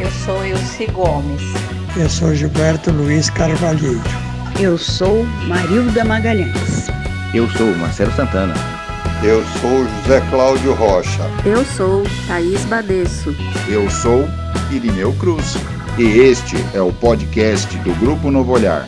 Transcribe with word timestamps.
Eu 0.00 0.10
sou 0.12 0.44
Elci 0.44 0.86
Gomes. 0.86 1.42
Eu 1.96 2.08
sou 2.08 2.32
Gilberto 2.32 2.92
Luiz 2.92 3.28
Carvalheiro. 3.30 4.00
Eu 4.60 4.78
sou 4.78 5.24
Marilda 5.48 6.04
Magalhães. 6.04 6.86
Eu 7.34 7.48
sou 7.50 7.66
Marcelo 7.76 8.12
Santana. 8.12 8.54
Eu 9.24 9.42
sou 9.60 9.84
José 9.84 10.20
Cláudio 10.30 10.72
Rocha. 10.74 11.22
Eu 11.44 11.64
sou 11.64 12.04
Thaís 12.28 12.64
Badesso. 12.66 13.34
Eu 13.68 13.90
sou 13.90 14.24
Irineu 14.70 15.12
Cruz. 15.14 15.56
E 15.98 16.04
este 16.04 16.56
é 16.74 16.80
o 16.80 16.92
podcast 16.92 17.76
do 17.78 17.92
Grupo 17.96 18.30
Novo 18.30 18.52
Olhar. 18.52 18.86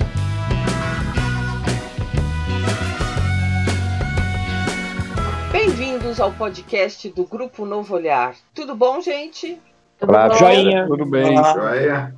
Bem-vindos 5.50 6.20
ao 6.20 6.32
podcast 6.32 7.08
do 7.08 7.24
Grupo 7.24 7.66
Novo 7.66 7.96
Olhar. 7.96 8.36
Tudo 8.54 8.76
bom, 8.76 9.00
gente? 9.00 9.60
Olá, 10.00 10.28
bom? 10.28 10.34
joinha. 10.34 10.86
Tudo 10.86 11.04
bem. 11.04 11.38
Olá. 11.38 11.52
Joia. 11.52 12.16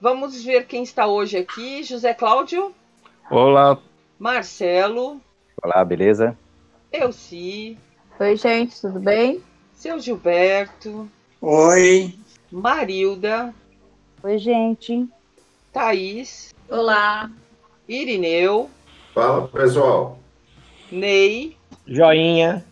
Vamos 0.00 0.42
ver 0.42 0.66
quem 0.66 0.82
está 0.82 1.06
hoje 1.06 1.36
aqui. 1.36 1.82
José 1.82 2.14
Cláudio. 2.14 2.74
Olá. 3.30 3.78
Marcelo. 4.18 5.20
Olá, 5.62 5.84
beleza? 5.84 6.36
Elci. 6.90 7.76
Oi, 8.18 8.36
gente, 8.36 8.80
tudo 8.80 8.98
bem? 8.98 9.42
Seu 9.74 10.00
Gilberto. 10.00 11.06
Oi. 11.42 12.14
Marilda. 12.50 13.54
Oi, 14.22 14.38
gente. 14.38 15.06
Thaís. 15.70 16.54
Olá. 16.66 17.30
Irineu. 17.86 18.70
Fala, 19.12 19.48
pessoal. 19.48 20.18
Ney. 20.90 21.58
Joinha. 21.86 22.64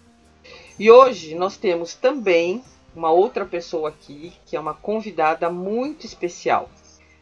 E 0.79 0.91
hoje 0.91 1.35
nós 1.35 1.59
temos 1.59 1.95
também 1.95 2.65
uma 2.95 3.11
outra 3.11 3.45
pessoa 3.45 3.89
aqui, 3.89 4.33
que 4.47 4.57
é 4.57 4.61
uma 4.61 4.75
convidada 4.75 5.51
muito 5.51 6.07
especial. 6.07 6.69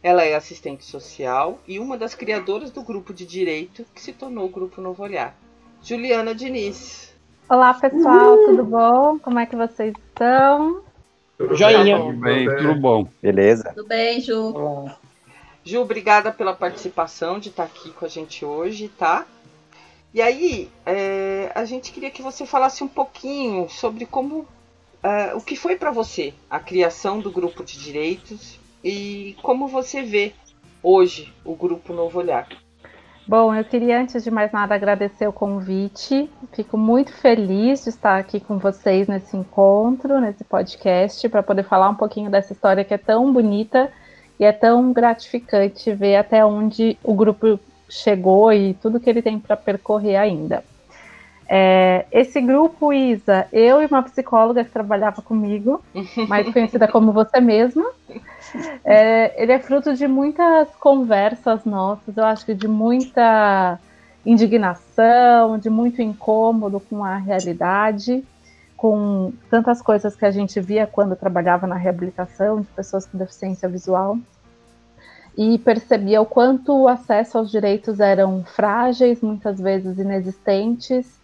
Ela 0.01 0.23
é 0.23 0.35
assistente 0.35 0.85
social 0.85 1.59
e 1.67 1.79
uma 1.79 1.97
das 1.97 2.15
criadoras 2.15 2.71
do 2.71 2.81
grupo 2.81 3.13
de 3.13 3.25
direito 3.25 3.85
que 3.93 4.01
se 4.01 4.13
tornou 4.13 4.45
o 4.45 4.49
Grupo 4.49 4.81
Novo 4.81 5.03
Olhar. 5.03 5.35
Juliana 5.83 6.33
Diniz. 6.33 7.13
Olá, 7.49 7.73
pessoal, 7.73 8.35
uhum. 8.35 8.45
tudo 8.45 8.63
bom? 8.63 9.19
Como 9.19 9.39
é 9.39 9.45
que 9.45 9.55
vocês 9.55 9.93
estão? 10.07 10.81
Tudo 11.37 11.55
Joinha. 11.55 11.97
Tudo 11.97 12.13
bem, 12.19 12.47
tudo 12.47 12.75
bom. 12.75 13.07
Beleza. 13.21 13.73
Tudo 13.75 13.87
bem, 13.87 14.21
Ju. 14.21 14.53
Olá. 14.55 14.97
Ju, 15.63 15.81
obrigada 15.81 16.31
pela 16.31 16.53
participação 16.53 17.39
de 17.39 17.49
estar 17.49 17.63
aqui 17.63 17.91
com 17.91 18.05
a 18.05 18.07
gente 18.07 18.45
hoje, 18.45 18.87
tá? 18.89 19.25
E 20.13 20.21
aí, 20.21 20.69
é, 20.85 21.51
a 21.53 21.65
gente 21.65 21.91
queria 21.91 22.09
que 22.09 22.21
você 22.21 22.45
falasse 22.45 22.83
um 22.83 22.87
pouquinho 22.87 23.69
sobre 23.69 24.05
como 24.05 24.47
Uh, 25.03 25.37
o 25.37 25.41
que 25.41 25.55
foi 25.55 25.77
para 25.77 25.91
você 25.91 26.33
a 26.49 26.59
criação 26.59 27.19
do 27.19 27.31
grupo 27.31 27.63
de 27.63 27.79
direitos 27.79 28.59
e 28.83 29.35
como 29.41 29.67
você 29.67 30.01
vê 30.01 30.33
hoje 30.83 31.33
o 31.45 31.55
grupo 31.55 31.93
Novo 31.93 32.19
Olhar? 32.19 32.47
Bom, 33.25 33.53
eu 33.53 33.63
queria 33.63 34.01
antes 34.01 34.23
de 34.23 34.31
mais 34.31 34.51
nada 34.51 34.73
agradecer 34.73 35.27
o 35.27 35.31
convite. 35.31 36.29
Fico 36.51 36.77
muito 36.77 37.13
feliz 37.13 37.83
de 37.83 37.89
estar 37.89 38.17
aqui 38.17 38.39
com 38.39 38.57
vocês 38.57 39.07
nesse 39.07 39.37
encontro, 39.37 40.19
nesse 40.19 40.43
podcast, 40.43 41.29
para 41.29 41.43
poder 41.43 41.63
falar 41.63 41.89
um 41.89 41.95
pouquinho 41.95 42.31
dessa 42.31 42.53
história 42.53 42.83
que 42.83 42.93
é 42.93 42.97
tão 42.97 43.31
bonita 43.31 43.91
e 44.39 44.43
é 44.43 44.51
tão 44.51 44.91
gratificante 44.91 45.93
ver 45.93 46.15
até 46.15 46.43
onde 46.43 46.97
o 47.03 47.13
grupo 47.13 47.59
chegou 47.87 48.51
e 48.51 48.73
tudo 48.73 48.99
que 48.99 49.09
ele 49.09 49.21
tem 49.21 49.39
para 49.39 49.55
percorrer 49.55 50.15
ainda. 50.15 50.63
É, 51.51 52.05
esse 52.11 52.39
grupo, 52.39 52.93
Isa, 52.93 53.47
eu 53.51 53.81
e 53.81 53.87
uma 53.87 54.03
psicóloga 54.03 54.63
que 54.63 54.69
trabalhava 54.69 55.19
comigo, 55.19 55.83
mais 56.29 56.47
conhecida 56.53 56.87
como 56.87 57.11
você 57.11 57.41
mesma, 57.41 57.89
é, 58.85 59.41
ele 59.41 59.51
é 59.51 59.57
fruto 59.57 59.95
de 59.95 60.07
muitas 60.07 60.69
conversas 60.75 61.65
nossas, 61.65 62.15
eu 62.15 62.23
acho 62.23 62.45
que 62.45 62.53
de 62.53 62.67
muita 62.67 63.79
indignação, 64.23 65.57
de 65.57 65.71
muito 65.71 66.03
incômodo 66.03 66.79
com 66.79 67.03
a 67.03 67.17
realidade, 67.17 68.23
com 68.77 69.33
tantas 69.49 69.81
coisas 69.81 70.15
que 70.15 70.25
a 70.25 70.31
gente 70.31 70.61
via 70.61 70.85
quando 70.85 71.15
trabalhava 71.15 71.65
na 71.65 71.75
reabilitação 71.75 72.61
de 72.61 72.67
pessoas 72.67 73.07
com 73.07 73.17
deficiência 73.17 73.67
visual 73.67 74.19
e 75.35 75.57
percebia 75.57 76.21
o 76.21 76.25
quanto 76.25 76.73
o 76.73 76.87
acesso 76.87 77.39
aos 77.39 77.49
direitos 77.49 77.99
eram 77.99 78.43
frágeis, 78.43 79.21
muitas 79.21 79.59
vezes 79.59 79.97
inexistentes, 79.97 81.18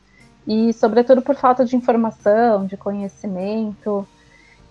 e 0.47 0.71
sobretudo 0.73 1.21
por 1.21 1.35
falta 1.35 1.65
de 1.65 1.75
informação, 1.75 2.65
de 2.65 2.77
conhecimento. 2.77 4.07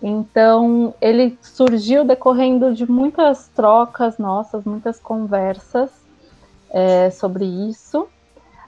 Então, 0.02 0.94
ele 1.00 1.38
surgiu 1.42 2.04
decorrendo 2.04 2.74
de 2.74 2.90
muitas 2.90 3.48
trocas 3.48 4.18
nossas, 4.18 4.64
muitas 4.64 5.00
conversas 5.00 5.90
é, 6.70 7.10
sobre 7.10 7.44
isso, 7.44 8.06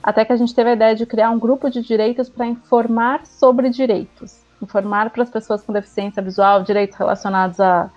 até 0.02 0.24
que 0.24 0.32
a 0.32 0.36
gente 0.36 0.54
teve 0.54 0.70
a 0.70 0.72
ideia 0.72 0.94
de 0.94 1.04
criar 1.04 1.30
um 1.30 1.38
grupo 1.38 1.68
de 1.68 1.82
direitos 1.82 2.28
para 2.28 2.46
informar 2.46 3.26
sobre 3.26 3.68
direitos, 3.68 4.38
informar 4.62 5.10
para 5.10 5.24
as 5.24 5.30
pessoas 5.30 5.62
com 5.62 5.72
deficiência 5.72 6.22
visual 6.22 6.62
direitos 6.62 6.96
relacionados 6.96 7.60
a 7.60 7.90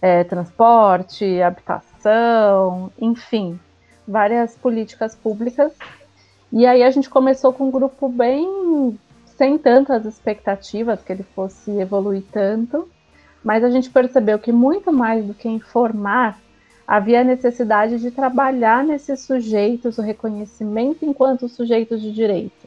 é, 0.00 0.24
transporte, 0.24 1.42
habitação, 1.42 2.90
enfim, 2.98 3.58
várias 4.06 4.56
políticas 4.56 5.14
públicas 5.14 5.72
e 6.52 6.66
aí 6.66 6.82
a 6.82 6.90
gente 6.90 7.10
começou 7.10 7.52
com 7.52 7.68
um 7.68 7.70
grupo 7.70 8.08
bem 8.08 8.98
sem 9.36 9.58
tantas 9.58 10.04
expectativas 10.04 11.02
que 11.02 11.12
ele 11.12 11.22
fosse 11.22 11.70
evoluir 11.78 12.24
tanto, 12.32 12.88
mas 13.44 13.62
a 13.62 13.70
gente 13.70 13.90
percebeu 13.90 14.38
que 14.38 14.50
muito 14.50 14.92
mais 14.92 15.24
do 15.24 15.34
que 15.34 15.48
informar, 15.48 16.38
havia 16.86 17.20
a 17.20 17.24
necessidade 17.24 17.98
de 17.98 18.10
trabalhar 18.10 18.82
nesses 18.82 19.20
sujeitos 19.20 19.98
o 19.98 20.02
reconhecimento 20.02 21.04
enquanto 21.04 21.48
sujeitos 21.48 22.00
de 22.00 22.10
direito, 22.10 22.66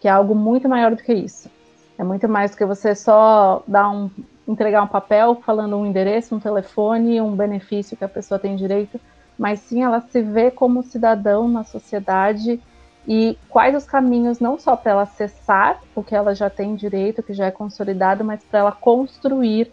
que 0.00 0.06
é 0.06 0.10
algo 0.10 0.34
muito 0.34 0.68
maior 0.68 0.94
do 0.94 1.02
que 1.02 1.12
isso. 1.12 1.50
É 1.98 2.04
muito 2.04 2.28
mais 2.28 2.52
do 2.52 2.56
que 2.56 2.64
você 2.64 2.94
só 2.94 3.64
dar 3.66 3.90
um, 3.90 4.08
entregar 4.46 4.82
um 4.82 4.86
papel 4.86 5.34
falando 5.44 5.76
um 5.76 5.84
endereço, 5.84 6.36
um 6.36 6.40
telefone, 6.40 7.20
um 7.20 7.34
benefício 7.34 7.96
que 7.96 8.04
a 8.04 8.08
pessoa 8.08 8.38
tem 8.38 8.54
direito, 8.54 9.00
mas 9.36 9.58
sim 9.58 9.82
ela 9.82 10.00
se 10.00 10.22
vê 10.22 10.50
como 10.52 10.84
cidadão 10.84 11.48
na 11.48 11.64
sociedade 11.64 12.60
e 13.06 13.38
quais 13.48 13.74
os 13.74 13.84
caminhos 13.84 14.38
não 14.38 14.58
só 14.58 14.76
para 14.76 14.92
ela 14.92 15.02
acessar 15.02 15.80
o 15.94 16.02
que 16.02 16.14
ela 16.14 16.34
já 16.34 16.50
tem 16.50 16.74
direito, 16.74 17.22
que 17.22 17.32
já 17.32 17.46
é 17.46 17.50
consolidado, 17.50 18.24
mas 18.24 18.42
para 18.44 18.60
ela 18.60 18.72
construir 18.72 19.72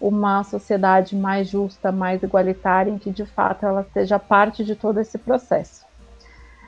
uma 0.00 0.44
sociedade 0.44 1.16
mais 1.16 1.48
justa, 1.48 1.90
mais 1.90 2.22
igualitária, 2.22 2.90
em 2.90 2.98
que 2.98 3.10
de 3.10 3.24
fato 3.24 3.64
ela 3.64 3.86
seja 3.92 4.18
parte 4.18 4.64
de 4.64 4.74
todo 4.74 5.00
esse 5.00 5.16
processo. 5.16 5.84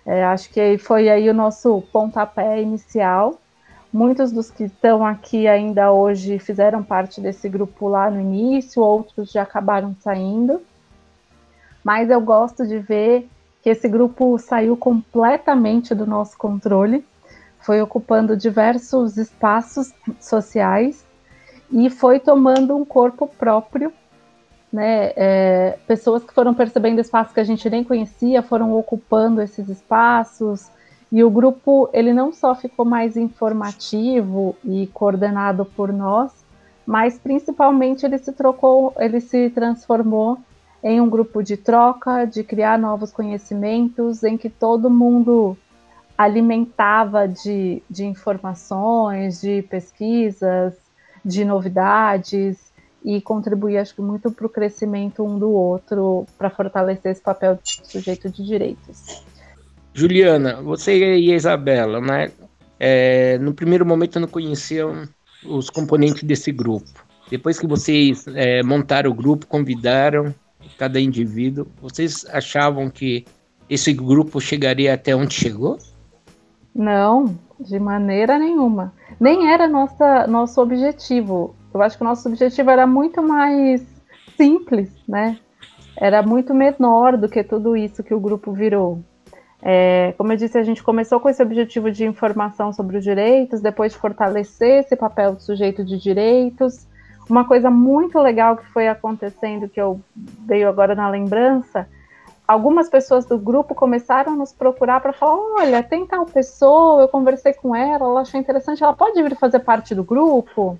É, 0.06 0.24
acho 0.24 0.48
que 0.50 0.78
foi 0.78 1.08
aí 1.08 1.28
o 1.28 1.34
nosso 1.34 1.82
pontapé 1.92 2.62
inicial. 2.62 3.38
Muitos 3.92 4.30
dos 4.30 4.50
que 4.50 4.64
estão 4.64 5.04
aqui 5.04 5.48
ainda 5.48 5.92
hoje 5.92 6.38
fizeram 6.38 6.82
parte 6.82 7.20
desse 7.20 7.48
grupo 7.48 7.88
lá 7.88 8.10
no 8.10 8.20
início, 8.20 8.82
outros 8.82 9.32
já 9.32 9.42
acabaram 9.42 9.96
saindo. 10.00 10.62
Mas 11.82 12.08
eu 12.08 12.20
gosto 12.20 12.66
de 12.66 12.78
ver 12.78 13.28
que 13.66 13.70
esse 13.70 13.88
grupo 13.88 14.38
saiu 14.38 14.76
completamente 14.76 15.92
do 15.92 16.06
nosso 16.06 16.38
controle, 16.38 17.04
foi 17.58 17.82
ocupando 17.82 18.36
diversos 18.36 19.16
espaços 19.16 19.92
sociais 20.20 21.04
e 21.72 21.90
foi 21.90 22.20
tomando 22.20 22.76
um 22.76 22.84
corpo 22.84 23.26
próprio. 23.26 23.92
Né, 24.72 25.12
é, 25.16 25.78
pessoas 25.84 26.22
que 26.22 26.32
foram 26.32 26.54
percebendo 26.54 27.00
espaços 27.00 27.34
que 27.34 27.40
a 27.40 27.44
gente 27.44 27.68
nem 27.68 27.82
conhecia 27.82 28.40
foram 28.40 28.72
ocupando 28.72 29.42
esses 29.42 29.68
espaços 29.68 30.70
e 31.10 31.24
o 31.24 31.30
grupo 31.30 31.90
ele 31.92 32.12
não 32.12 32.32
só 32.32 32.54
ficou 32.54 32.84
mais 32.84 33.16
informativo 33.16 34.54
e 34.64 34.86
coordenado 34.94 35.64
por 35.64 35.92
nós, 35.92 36.30
mas 36.86 37.18
principalmente 37.18 38.06
ele 38.06 38.18
se 38.18 38.32
trocou, 38.32 38.94
ele 38.96 39.20
se 39.20 39.50
transformou 39.50 40.38
em 40.82 41.00
um 41.00 41.08
grupo 41.08 41.42
de 41.42 41.56
troca, 41.56 42.24
de 42.24 42.44
criar 42.44 42.78
novos 42.78 43.12
conhecimentos, 43.12 44.22
em 44.22 44.36
que 44.36 44.48
todo 44.48 44.90
mundo 44.90 45.56
alimentava 46.16 47.26
de, 47.26 47.82
de 47.90 48.04
informações, 48.04 49.40
de 49.40 49.62
pesquisas, 49.62 50.74
de 51.24 51.44
novidades, 51.44 52.66
e 53.06 53.20
contribuir, 53.20 53.78
acho 53.78 53.94
que, 53.94 54.02
muito 54.02 54.32
para 54.32 54.46
o 54.46 54.48
crescimento 54.48 55.24
um 55.24 55.38
do 55.38 55.48
outro, 55.48 56.26
para 56.36 56.50
fortalecer 56.50 57.12
esse 57.12 57.20
papel 57.20 57.56
de 57.62 57.80
sujeito 57.84 58.28
de 58.28 58.44
direitos. 58.44 59.24
Juliana, 59.94 60.60
você 60.60 61.16
e 61.16 61.32
a 61.32 61.36
Isabela, 61.36 62.00
né? 62.00 62.32
É, 62.80 63.38
no 63.38 63.54
primeiro 63.54 63.86
momento 63.86 64.18
não 64.18 64.26
conheciam 64.26 65.08
os 65.44 65.70
componentes 65.70 66.24
desse 66.24 66.50
grupo. 66.50 67.06
Depois 67.30 67.60
que 67.60 67.66
vocês 67.66 68.26
é, 68.34 68.62
montaram 68.64 69.10
o 69.10 69.14
grupo, 69.14 69.46
convidaram 69.46 70.34
cada 70.78 71.00
indivíduo, 71.00 71.66
vocês 71.80 72.26
achavam 72.30 72.90
que 72.90 73.24
esse 73.68 73.92
grupo 73.92 74.40
chegaria 74.40 74.94
até 74.94 75.14
onde 75.14 75.34
chegou? 75.34 75.78
Não, 76.74 77.36
de 77.58 77.78
maneira 77.78 78.38
nenhuma. 78.38 78.92
Nem 79.18 79.50
era 79.50 79.66
nossa, 79.66 80.26
nosso 80.26 80.60
objetivo. 80.60 81.54
Eu 81.72 81.82
acho 81.82 81.96
que 81.96 82.02
o 82.02 82.06
nosso 82.06 82.28
objetivo 82.28 82.70
era 82.70 82.86
muito 82.86 83.22
mais 83.22 83.84
simples, 84.36 84.90
né? 85.08 85.38
Era 85.96 86.22
muito 86.22 86.52
menor 86.52 87.16
do 87.16 87.28
que 87.28 87.42
tudo 87.42 87.76
isso 87.76 88.02
que 88.02 88.14
o 88.14 88.20
grupo 88.20 88.52
virou. 88.52 89.02
É, 89.62 90.12
como 90.18 90.32
eu 90.32 90.36
disse, 90.36 90.58
a 90.58 90.62
gente 90.62 90.82
começou 90.82 91.18
com 91.18 91.28
esse 91.28 91.42
objetivo 91.42 91.90
de 91.90 92.04
informação 92.04 92.72
sobre 92.72 92.98
os 92.98 93.04
direitos, 93.04 93.60
depois 93.60 93.92
de 93.92 93.98
fortalecer 93.98 94.80
esse 94.80 94.94
papel 94.94 95.34
do 95.34 95.42
sujeito 95.42 95.84
de 95.84 95.98
direitos. 95.98 96.86
Uma 97.28 97.44
coisa 97.44 97.70
muito 97.70 98.18
legal 98.20 98.56
que 98.56 98.66
foi 98.66 98.88
acontecendo, 98.88 99.68
que 99.68 99.80
eu 99.80 100.00
veio 100.14 100.68
agora 100.68 100.94
na 100.94 101.08
lembrança, 101.08 101.88
algumas 102.46 102.88
pessoas 102.88 103.24
do 103.24 103.36
grupo 103.38 103.74
começaram 103.74 104.34
a 104.34 104.36
nos 104.36 104.52
procurar 104.52 105.00
para 105.00 105.12
falar: 105.12 105.36
olha, 105.58 105.82
tem 105.82 106.06
tal 106.06 106.24
pessoa, 106.24 107.02
eu 107.02 107.08
conversei 107.08 107.52
com 107.52 107.74
ela, 107.74 108.04
ela 108.04 108.20
achou 108.20 108.38
interessante, 108.38 108.82
ela 108.82 108.94
pode 108.94 109.20
vir 109.20 109.36
fazer 109.36 109.60
parte 109.60 109.94
do 109.94 110.04
grupo. 110.04 110.78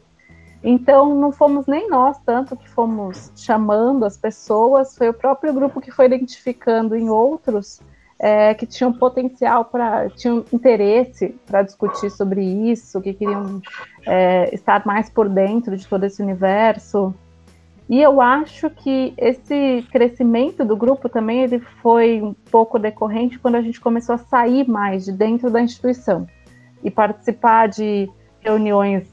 Então, 0.63 1.15
não 1.15 1.31
fomos 1.31 1.67
nem 1.67 1.89
nós 1.89 2.19
tanto 2.25 2.57
que 2.57 2.69
fomos 2.69 3.31
chamando 3.37 4.05
as 4.05 4.17
pessoas, 4.17 4.97
foi 4.97 5.09
o 5.09 5.15
próprio 5.15 5.53
grupo 5.53 5.81
que 5.81 5.91
foi 5.91 6.07
identificando 6.07 6.97
em 6.97 7.09
outros 7.09 7.81
é, 8.19 8.55
que 8.55 8.67
tinham 8.67 8.93
potencial 8.93 9.65
para, 9.65 10.09
tinham 10.11 10.45
interesse 10.53 11.35
para 11.47 11.63
discutir 11.63 12.11
sobre 12.11 12.43
isso, 12.43 13.01
que 13.01 13.13
queriam 13.13 13.61
é, 14.07 14.55
estar 14.55 14.87
mais 14.87 15.11
por 15.11 15.29
dentro 15.29 15.77
de 15.77 15.87
todo 15.87 16.05
esse 16.05 16.23
universo. 16.23 17.15
E 17.89 18.01
eu 18.01 18.21
acho 18.21 18.69
que 18.69 19.15
esse 19.17 19.87
crescimento 19.93 20.65
do 20.65 20.77
grupo 20.77 21.09
também 21.09 21.43
ele 21.43 21.61
foi 21.83 22.21
um 22.21 22.35
pouco 22.51 22.79
decorrente 22.79 23.39
quando 23.39 23.55
a 23.55 23.63
gente 23.63 23.81
começou 23.81 24.15
a 24.15 24.19
sair 24.19 24.69
mais 24.69 25.05
de 25.05 25.13
dentro 25.13 25.51
da 25.51 25.61
instituição 25.61 26.27
e 26.83 26.91
participar 26.91 27.69
de 27.69 28.11
reuniões 28.41 29.07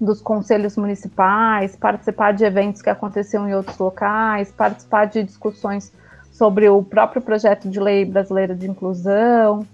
dos 0.00 0.22
conselhos 0.22 0.78
municipais, 0.78 1.76
participar 1.76 2.32
de 2.32 2.42
eventos 2.42 2.80
que 2.80 2.88
aconteciam 2.88 3.46
em 3.46 3.54
outros 3.54 3.76
locais, 3.76 4.50
participar 4.50 5.04
de 5.04 5.22
discussões 5.22 5.92
sobre 6.40 6.70
o 6.70 6.82
próprio 6.82 7.20
projeto 7.20 7.68
de 7.68 7.78
lei 7.78 8.02
brasileira 8.02 8.54
de 8.54 8.66
inclusão. 8.66 9.66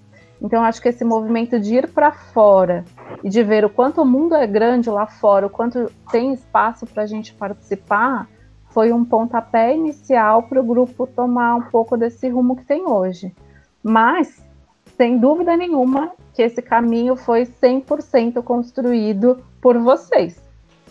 Então, 0.42 0.64
acho 0.64 0.82
que 0.82 0.88
esse 0.88 1.04
movimento 1.04 1.60
de 1.60 1.76
ir 1.76 1.92
para 1.92 2.10
fora 2.10 2.84
e 3.22 3.28
de 3.28 3.40
ver 3.44 3.64
o 3.64 3.70
quanto 3.70 4.02
o 4.02 4.04
mundo 4.04 4.34
é 4.34 4.48
grande 4.48 4.90
lá 4.90 5.06
fora, 5.06 5.46
o 5.46 5.50
quanto 5.50 5.88
tem 6.10 6.32
espaço 6.32 6.84
para 6.84 7.04
a 7.04 7.06
gente 7.06 7.32
participar, 7.34 8.26
foi 8.70 8.92
um 8.92 9.04
pontapé 9.04 9.76
inicial 9.76 10.42
para 10.42 10.60
o 10.60 10.64
grupo 10.64 11.06
tomar 11.06 11.54
um 11.54 11.62
pouco 11.62 11.96
desse 11.96 12.28
rumo 12.28 12.56
que 12.56 12.64
tem 12.64 12.84
hoje. 12.84 13.32
Mas, 13.80 14.44
sem 14.96 15.18
dúvida 15.18 15.56
nenhuma, 15.56 16.10
que 16.34 16.42
esse 16.42 16.60
caminho 16.60 17.14
foi 17.14 17.46
100% 17.46 18.42
construído 18.42 19.38
por 19.60 19.78
vocês. 19.78 20.42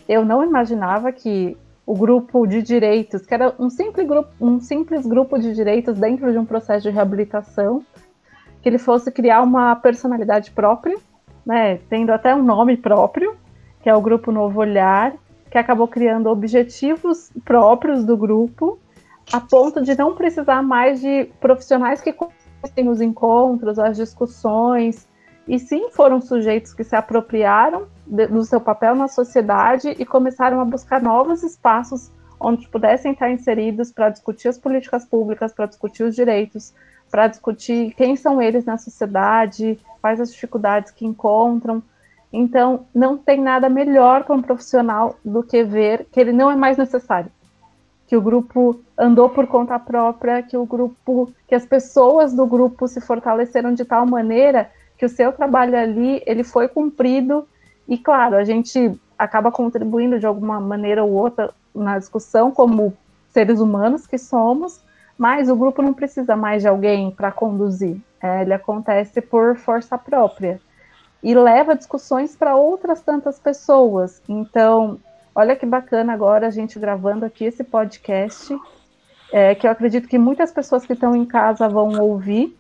Eu 0.08 0.24
não 0.24 0.42
imaginava 0.42 1.12
que 1.12 1.58
o 1.86 1.96
grupo 1.96 2.48
de 2.48 2.62
direitos, 2.62 3.26
que 3.26 3.34
era 3.34 3.54
um 3.60 3.70
simples 3.70 4.08
grupo, 4.08 4.30
um 4.42 4.60
simples 4.60 5.06
grupo 5.06 5.38
de 5.38 5.54
direitos 5.54 5.98
dentro 5.98 6.32
de 6.32 6.38
um 6.38 6.46
processo 6.46 6.84
de 6.84 6.90
reabilitação, 6.90 7.84
que 8.62 8.70
ele 8.70 8.80
fosse 8.80 9.12
criar 9.12 9.44
uma 9.44 9.76
personalidade 9.76 10.50
própria, 10.52 10.98
né, 11.46 11.78
tendo 11.90 12.12
até 12.12 12.34
um 12.34 12.42
nome 12.42 12.76
próprio, 12.76 13.36
que 13.82 13.90
é 13.90 13.96
o 13.96 14.02
grupo 14.02 14.32
Novo 14.32 14.60
Olhar, 14.60 15.14
que 15.52 15.58
acabou 15.60 15.88
criando 15.88 16.28
objetivos 16.28 17.32
próprios 17.46 18.04
do 18.04 18.18
grupo, 18.18 18.80
a 19.32 19.40
ponto 19.40 19.82
de 19.82 19.96
não 19.96 20.16
precisar 20.16 20.64
mais 20.64 21.00
de 21.00 21.26
profissionais 21.40 22.02
que 22.02 22.12
conhecem 22.12 22.90
os 22.90 23.00
encontros, 23.00 23.78
as 23.78 23.96
discussões, 23.96 25.08
e 25.48 25.60
sim 25.60 25.92
foram 25.92 26.20
sujeitos 26.20 26.74
que 26.74 26.84
se 26.84 26.96
apropriaram 26.96 27.88
do 28.06 28.44
seu 28.44 28.62
papel 28.62 28.96
na 28.96 29.08
sociedade 29.08 29.90
e 29.90 30.06
começaram 30.06 30.60
a 30.60 30.66
buscar 30.66 31.02
novos 31.02 31.42
espaços 31.44 32.12
onde 32.40 32.68
pudessem 32.68 33.14
estar 33.14 33.32
inseridos 33.32 33.92
para 33.92 34.10
discutir 34.10 34.48
as 34.48 34.58
políticas 34.58 35.06
públicas, 35.06 35.54
para 35.54 35.66
discutir 35.66 36.04
os 36.04 36.16
direitos, 36.16 36.74
para 37.10 37.28
discutir 37.28 37.94
quem 37.96 38.16
são 38.16 38.42
eles 38.42 38.66
na 38.66 38.78
sociedade, 38.78 39.80
quais 40.02 40.20
as 40.20 40.32
dificuldades 40.32 40.92
que 40.92 41.06
encontram. 41.06 41.82
Então, 42.32 42.86
não 42.94 43.18
tem 43.18 43.42
nada 43.42 43.70
melhor 43.70 44.24
para 44.24 44.36
um 44.36 44.42
profissional 44.42 45.18
do 45.24 45.42
que 45.42 45.64
ver 45.64 46.06
que 46.12 46.20
ele 46.20 46.34
não 46.34 46.52
é 46.52 46.56
mais 46.56 46.78
necessário, 46.78 47.32
que 48.08 48.18
o 48.18 48.22
grupo 48.22 48.80
andou 48.98 49.30
por 49.30 49.48
conta 49.48 49.80
própria, 49.80 50.44
que 50.44 50.58
o 50.58 50.66
grupo, 50.66 51.32
que 51.48 51.56
as 51.56 51.66
pessoas 51.66 52.34
do 52.34 52.46
grupo 52.46 52.88
se 52.88 53.00
fortaleceram 53.00 53.74
de 53.74 53.86
tal 53.86 54.06
maneira 54.06 54.70
que 54.98 55.06
o 55.06 55.10
seu 55.10 55.32
trabalho 55.32 55.78
ali 55.78 56.22
ele 56.26 56.44
foi 56.44 56.68
cumprido 56.68 57.48
e 57.88 57.98
claro 57.98 58.36
a 58.36 58.44
gente 58.44 59.00
acaba 59.18 59.52
contribuindo 59.52 60.20
de 60.20 60.26
alguma 60.26 60.60
maneira 60.60 61.04
ou 61.04 61.12
outra 61.12 61.54
na 61.74 61.98
discussão 61.98 62.52
como 62.52 62.96
seres 63.30 63.60
humanos 63.60 64.08
que 64.08 64.18
somos 64.18 64.84
mas 65.18 65.50
o 65.50 65.56
grupo 65.56 65.82
não 65.82 65.94
precisa 65.94 66.36
mais 66.36 66.62
de 66.62 66.68
alguém 66.68 67.10
para 67.12 67.32
conduzir. 67.32 67.98
É, 68.22 68.42
ele 68.42 68.54
acontece 68.54 69.22
por 69.22 69.56
força 69.56 69.98
própria 69.98 70.60
e 71.24 71.34
leva 71.34 71.76
discussões 71.76 72.36
para 72.36 72.56
outras 72.56 73.02
tantas 73.02 73.40
pessoas. 73.40 74.22
Então 74.28 75.00
olha 75.34 75.56
que 75.56 75.66
bacana 75.66 76.14
agora 76.14 76.48
a 76.48 76.52
gente 76.52 76.80
gravando 76.80 77.26
aqui 77.26 77.46
esse 77.46 77.64
podcast 77.64 78.56
é, 79.32 79.56
que 79.56 79.68
eu 79.68 79.72
acredito 79.72 80.08
que 80.08 80.18
muitas 80.18 80.52
pessoas 80.52 80.86
que 80.86 80.94
estão 80.94 81.16
em 81.16 81.26
casa 81.26 81.68
vão 81.68 82.00
ouvir 82.00 82.58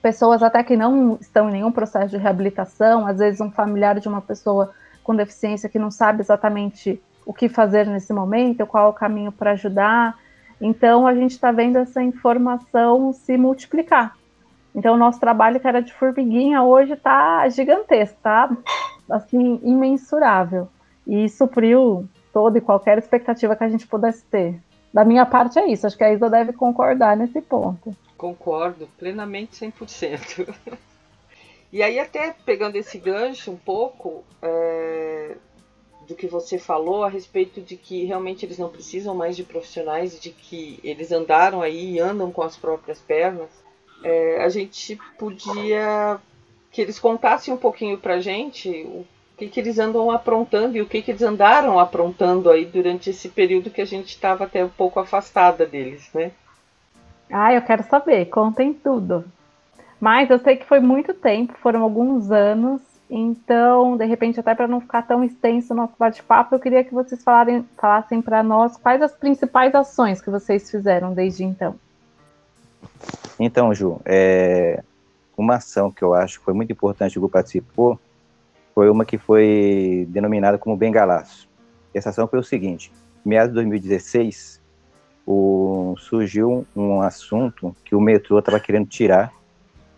pessoas 0.00 0.42
até 0.42 0.62
que 0.62 0.76
não 0.76 1.18
estão 1.20 1.48
em 1.48 1.52
nenhum 1.52 1.72
processo 1.72 2.08
de 2.08 2.16
reabilitação, 2.16 3.06
às 3.06 3.18
vezes 3.18 3.40
um 3.40 3.50
familiar 3.50 3.98
de 4.00 4.08
uma 4.08 4.20
pessoa 4.20 4.70
com 5.02 5.14
deficiência 5.14 5.68
que 5.68 5.78
não 5.78 5.90
sabe 5.90 6.20
exatamente 6.20 7.00
o 7.26 7.32
que 7.32 7.48
fazer 7.48 7.86
nesse 7.86 8.12
momento, 8.12 8.66
qual 8.66 8.86
é 8.86 8.88
o 8.90 8.94
caminho 8.94 9.32
para 9.32 9.52
ajudar. 9.52 10.16
Então 10.60 11.06
a 11.06 11.14
gente 11.14 11.32
está 11.32 11.52
vendo 11.52 11.76
essa 11.76 12.02
informação 12.02 13.12
se 13.12 13.36
multiplicar. 13.36 14.16
Então 14.74 14.94
o 14.94 14.98
nosso 14.98 15.18
trabalho 15.18 15.60
que 15.60 15.66
era 15.66 15.82
de 15.82 15.92
formiguinha 15.92 16.62
hoje 16.62 16.92
está 16.92 17.48
gigantesco, 17.48 18.18
tá 18.22 18.50
assim 19.08 19.60
imensurável 19.62 20.68
e 21.06 21.28
supriu 21.28 22.08
toda 22.32 22.58
e 22.58 22.60
qualquer 22.60 22.98
expectativa 22.98 23.56
que 23.56 23.64
a 23.64 23.68
gente 23.68 23.86
pudesse 23.86 24.24
ter. 24.26 24.60
Da 24.92 25.04
minha 25.04 25.26
parte 25.26 25.58
é 25.58 25.66
isso, 25.66 25.86
acho 25.86 25.96
que 25.96 26.04
a 26.04 26.12
Isa 26.12 26.28
deve 26.28 26.52
concordar 26.52 27.16
nesse 27.16 27.40
ponto. 27.40 27.94
Concordo 28.20 28.86
plenamente 28.98 29.56
100%. 29.56 30.54
e 31.72 31.82
aí, 31.82 31.98
até 31.98 32.34
pegando 32.44 32.76
esse 32.76 32.98
gancho 32.98 33.50
um 33.50 33.56
pouco 33.56 34.22
é, 34.42 35.38
do 36.06 36.14
que 36.14 36.26
você 36.26 36.58
falou 36.58 37.02
a 37.02 37.08
respeito 37.08 37.62
de 37.62 37.78
que 37.78 38.04
realmente 38.04 38.44
eles 38.44 38.58
não 38.58 38.68
precisam 38.68 39.14
mais 39.14 39.34
de 39.34 39.42
profissionais, 39.42 40.20
de 40.20 40.28
que 40.32 40.78
eles 40.84 41.10
andaram 41.10 41.62
aí 41.62 41.92
e 41.92 41.98
andam 41.98 42.30
com 42.30 42.42
as 42.42 42.58
próprias 42.58 42.98
pernas, 42.98 43.48
é, 44.04 44.44
a 44.44 44.50
gente 44.50 44.98
podia 45.18 46.20
que 46.70 46.82
eles 46.82 46.98
contassem 46.98 47.54
um 47.54 47.56
pouquinho 47.56 47.96
pra 47.96 48.20
gente 48.20 48.68
o 48.68 49.06
que, 49.38 49.48
que 49.48 49.60
eles 49.60 49.78
andam 49.78 50.10
aprontando 50.10 50.76
e 50.76 50.82
o 50.82 50.86
que, 50.86 51.00
que 51.00 51.10
eles 51.10 51.22
andaram 51.22 51.78
aprontando 51.78 52.50
aí 52.50 52.66
durante 52.66 53.08
esse 53.08 53.30
período 53.30 53.70
que 53.70 53.80
a 53.80 53.86
gente 53.86 54.08
estava 54.08 54.44
até 54.44 54.62
um 54.62 54.68
pouco 54.68 55.00
afastada 55.00 55.64
deles, 55.64 56.10
né? 56.12 56.32
Ah, 57.30 57.52
eu 57.52 57.62
quero 57.62 57.82
saber, 57.84 58.26
contem 58.26 58.72
tudo. 58.72 59.24
Mas 60.00 60.30
eu 60.30 60.38
sei 60.38 60.56
que 60.56 60.66
foi 60.66 60.80
muito 60.80 61.14
tempo, 61.14 61.54
foram 61.60 61.82
alguns 61.82 62.30
anos, 62.30 62.80
então, 63.10 63.96
de 63.96 64.04
repente, 64.04 64.38
até 64.38 64.54
para 64.54 64.68
não 64.68 64.80
ficar 64.80 65.02
tão 65.02 65.24
extenso 65.24 65.72
o 65.72 65.76
nosso 65.76 65.94
bate-papo, 65.98 66.54
eu 66.54 66.60
queria 66.60 66.84
que 66.84 66.94
vocês 66.94 67.22
falarem, 67.24 67.66
falassem 67.76 68.22
para 68.22 68.40
nós 68.40 68.76
quais 68.76 69.02
as 69.02 69.12
principais 69.12 69.74
ações 69.74 70.20
que 70.20 70.30
vocês 70.30 70.70
fizeram 70.70 71.12
desde 71.12 71.42
então. 71.42 71.74
Então, 73.38 73.74
Ju, 73.74 74.00
é, 74.04 74.82
uma 75.36 75.56
ação 75.56 75.90
que 75.90 76.02
eu 76.02 76.14
acho 76.14 76.38
que 76.38 76.44
foi 76.44 76.54
muito 76.54 76.72
importante 76.72 77.12
que 77.12 77.18
o 77.18 77.22
grupo 77.22 77.32
participou 77.32 77.98
foi 78.72 78.88
uma 78.88 79.04
que 79.04 79.18
foi 79.18 80.06
denominada 80.08 80.56
como 80.56 80.76
Bengalaço. 80.76 81.48
Essa 81.92 82.10
ação 82.10 82.28
foi 82.28 82.38
o 82.38 82.44
seguinte: 82.44 82.92
meados 83.24 83.50
de 83.50 83.54
2016, 83.54 84.59
o, 85.26 85.94
surgiu 85.98 86.66
um 86.74 87.00
assunto 87.00 87.74
que 87.84 87.94
o 87.94 88.00
metrô 88.00 88.38
estava 88.38 88.58
querendo 88.58 88.88
tirar 88.88 89.32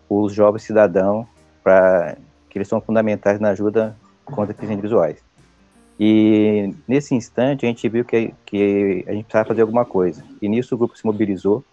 os 0.09 0.33
jovens 0.33 0.63
cidadãos 0.63 1.25
para 1.63 2.17
que 2.49 2.57
eles 2.57 2.67
são 2.67 2.79
fundamentais 2.81 3.39
na 3.39 3.49
ajuda 3.49 3.95
contra 4.25 4.53
deficientes 4.53 4.83
visuais. 4.83 5.23
E 5.99 6.73
nesse 6.87 7.15
instante 7.15 7.65
a 7.65 7.69
gente 7.69 7.87
viu 7.87 8.03
que, 8.03 8.33
que 8.45 9.03
a 9.07 9.13
gente 9.13 9.25
precisava 9.25 9.47
fazer 9.47 9.61
alguma 9.61 9.85
coisa. 9.85 10.23
E 10.41 10.49
nisso 10.49 10.75
o 10.75 10.77
grupo 10.77 10.97
se 10.97 11.05
mobilizou, 11.05 11.63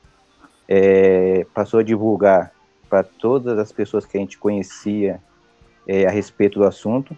é, 0.68 1.46
passou 1.52 1.80
a 1.80 1.82
divulgar 1.82 2.52
para 2.88 3.02
todas 3.02 3.58
as 3.58 3.72
pessoas 3.72 4.04
que 4.04 4.16
a 4.16 4.20
gente 4.20 4.38
conhecia 4.38 5.20
é, 5.86 6.06
a 6.06 6.10
respeito 6.10 6.58
do 6.58 6.64
assunto. 6.64 7.16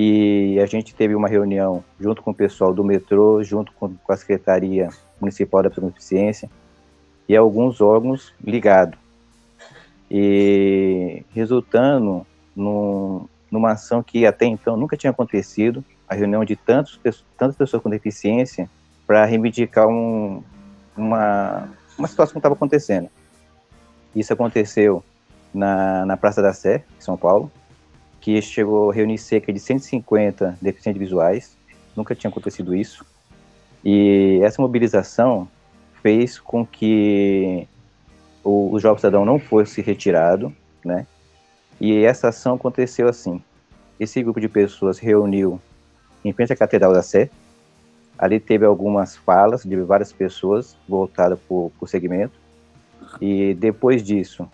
E 0.00 0.60
a 0.60 0.66
gente 0.66 0.94
teve 0.94 1.16
uma 1.16 1.26
reunião 1.26 1.82
junto 1.98 2.22
com 2.22 2.30
o 2.30 2.34
pessoal 2.34 2.72
do 2.72 2.84
metrô, 2.84 3.42
junto 3.42 3.72
com, 3.72 3.92
com 3.96 4.12
a 4.12 4.16
Secretaria 4.16 4.90
Municipal 5.20 5.60
da 5.60 5.70
Deficiência 5.70 6.48
e 7.28 7.36
alguns 7.36 7.80
órgãos 7.80 8.32
ligados. 8.40 8.96
E 10.08 11.24
resultando 11.34 12.24
num, 12.54 13.26
numa 13.50 13.72
ação 13.72 14.00
que 14.00 14.24
até 14.24 14.46
então 14.46 14.76
nunca 14.76 14.96
tinha 14.96 15.10
acontecido, 15.10 15.84
a 16.08 16.14
reunião 16.14 16.44
de 16.44 16.54
tantos, 16.54 17.00
tantas 17.36 17.56
pessoas 17.56 17.82
com 17.82 17.90
deficiência 17.90 18.70
para 19.04 19.24
reivindicar 19.24 19.88
um, 19.88 20.44
uma, 20.96 21.70
uma 21.98 22.06
situação 22.06 22.34
que 22.34 22.38
estava 22.38 22.54
acontecendo. 22.54 23.08
Isso 24.14 24.32
aconteceu 24.32 25.02
na, 25.52 26.06
na 26.06 26.16
Praça 26.16 26.40
da 26.40 26.52
Sé, 26.52 26.84
em 26.96 27.00
São 27.00 27.16
Paulo, 27.16 27.50
que 28.28 28.42
chegou 28.42 28.90
a 28.90 28.92
reunir 28.92 29.16
cerca 29.16 29.50
de 29.50 29.58
150 29.58 30.58
deficientes 30.60 31.00
visuais, 31.00 31.56
nunca 31.96 32.14
tinha 32.14 32.30
acontecido 32.30 32.76
isso. 32.76 33.02
E 33.82 34.38
essa 34.42 34.60
mobilização 34.60 35.48
fez 36.02 36.38
com 36.38 36.66
que 36.66 37.66
o, 38.44 38.74
o 38.74 38.78
Jovem 38.78 38.98
Cidadão 38.98 39.24
não 39.24 39.38
fosse 39.38 39.80
retirado, 39.80 40.54
né? 40.84 41.06
E 41.80 42.04
essa 42.04 42.28
ação 42.28 42.56
aconteceu 42.56 43.08
assim. 43.08 43.42
Esse 43.98 44.22
grupo 44.22 44.42
de 44.42 44.48
pessoas 44.50 44.98
reuniu 44.98 45.58
em 46.22 46.30
frente 46.34 46.52
à 46.52 46.56
Catedral 46.56 46.92
da 46.92 47.00
Sé. 47.00 47.30
Ali 48.18 48.38
teve 48.38 48.66
algumas 48.66 49.16
falas 49.16 49.64
de 49.64 49.74
várias 49.76 50.12
pessoas 50.12 50.76
voltadas 50.86 51.38
para 51.38 51.54
o 51.56 51.86
segmento. 51.86 52.38
E 53.22 53.54
depois 53.54 54.02
disso, 54.02 54.46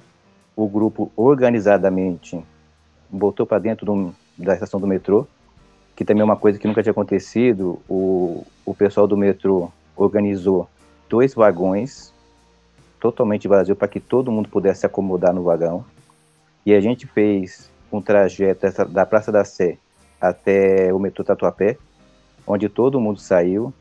o 0.55 0.69
grupo 0.69 1.11
organizadamente 1.17 2.41
voltou 3.19 3.47
para 3.47 3.59
dentro 3.59 3.87
do, 3.87 4.15
da 4.37 4.55
estação 4.55 4.81
do 4.81 4.87
metrô, 4.87 5.27
que 5.97 6.05
também 6.05 6.23
é 6.23 6.25
uma 6.25 6.37
coisa 6.37 6.59
que 6.59 6.67
nunca 6.67 6.83
tinha 6.83 6.93
acontecido. 6.93 7.81
O, 7.89 8.45
o 8.65 8.75
pessoal 8.75 9.07
do 9.07 9.17
metrô 9.17 9.71
organizou 9.97 10.69
dois 11.09 11.35
vagões 11.35 12.13
totalmente 12.99 13.47
vazio 13.47 13.77
para 13.77 13.87
que 13.87 14.01
todo 14.01 14.33
mundo 14.33 14.49
pudesse 14.49 14.81
se 14.81 14.87
acomodar 14.87 15.33
no 15.33 15.43
vagão. 15.43 15.85
E 16.65 16.75
a 16.75 16.81
gente 16.81 17.07
fez 17.07 17.71
um 17.93 18.01
trajeto 18.01 18.67
da 18.89 19.05
Praça 19.05 19.31
da 19.31 19.45
Sé 19.45 19.77
até 20.21 20.93
o 20.93 20.99
metrô 20.99 21.23
Tatuapé, 21.23 21.77
onde 22.47 22.69
todo 22.69 23.01
mundo 23.01 23.21
saiu, 23.21 23.73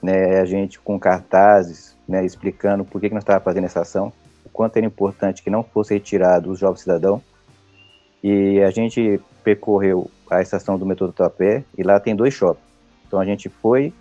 né, 0.00 0.40
a 0.40 0.44
gente 0.44 0.78
com 0.78 0.98
cartazes, 0.98 1.96
né, 2.06 2.24
explicando 2.24 2.84
por 2.84 3.00
que, 3.00 3.08
que 3.08 3.14
nós 3.14 3.22
estávamos 3.22 3.44
fazendo 3.44 3.64
essa 3.64 3.80
ação, 3.80 4.12
o 4.44 4.48
quanto 4.48 4.76
era 4.76 4.86
importante 4.86 5.42
que 5.42 5.50
não 5.50 5.64
fosse 5.64 5.94
retirado 5.94 6.50
o 6.50 6.56
jovem 6.56 6.80
cidadão. 6.80 7.20
E 8.24 8.62
a 8.62 8.70
gente 8.70 9.20
percorreu 9.42 10.10
a 10.30 10.40
estação 10.40 10.78
do 10.78 10.86
metrô 10.86 11.08
Tatuapé 11.08 11.62
e 11.76 11.82
lá 11.82 12.00
tem 12.00 12.16
dois 12.16 12.32
shoppings. 12.32 12.66
Então 13.06 13.20
a 13.20 13.24
gente 13.26 13.50
foi 13.50 13.92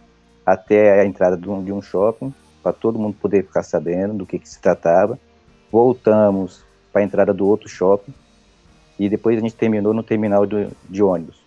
até 0.45 1.01
a 1.01 1.05
entrada 1.05 1.35
de 1.35 1.49
um, 1.49 1.61
de 1.61 1.73
um 1.73 1.81
shopping 1.81 2.33
para 2.63 2.71
todo 2.71 2.97
mundo 2.97 3.17
poder 3.21 3.43
ficar 3.43 3.63
sabendo 3.63 4.13
do 4.13 4.25
que, 4.25 4.39
que 4.39 4.47
se 4.47 4.61
tratava. 4.61 5.19
Voltamos 5.69 6.63
para 6.89 7.01
a 7.01 7.03
entrada 7.03 7.33
do 7.33 7.45
outro 7.45 7.67
shopping 7.67 8.13
e 8.97 9.09
depois 9.09 9.37
a 9.37 9.41
gente 9.41 9.55
terminou 9.55 9.93
no 9.93 10.01
terminal 10.01 10.45
de, 10.45 10.69
de 10.89 11.03
ônibus. 11.03 11.43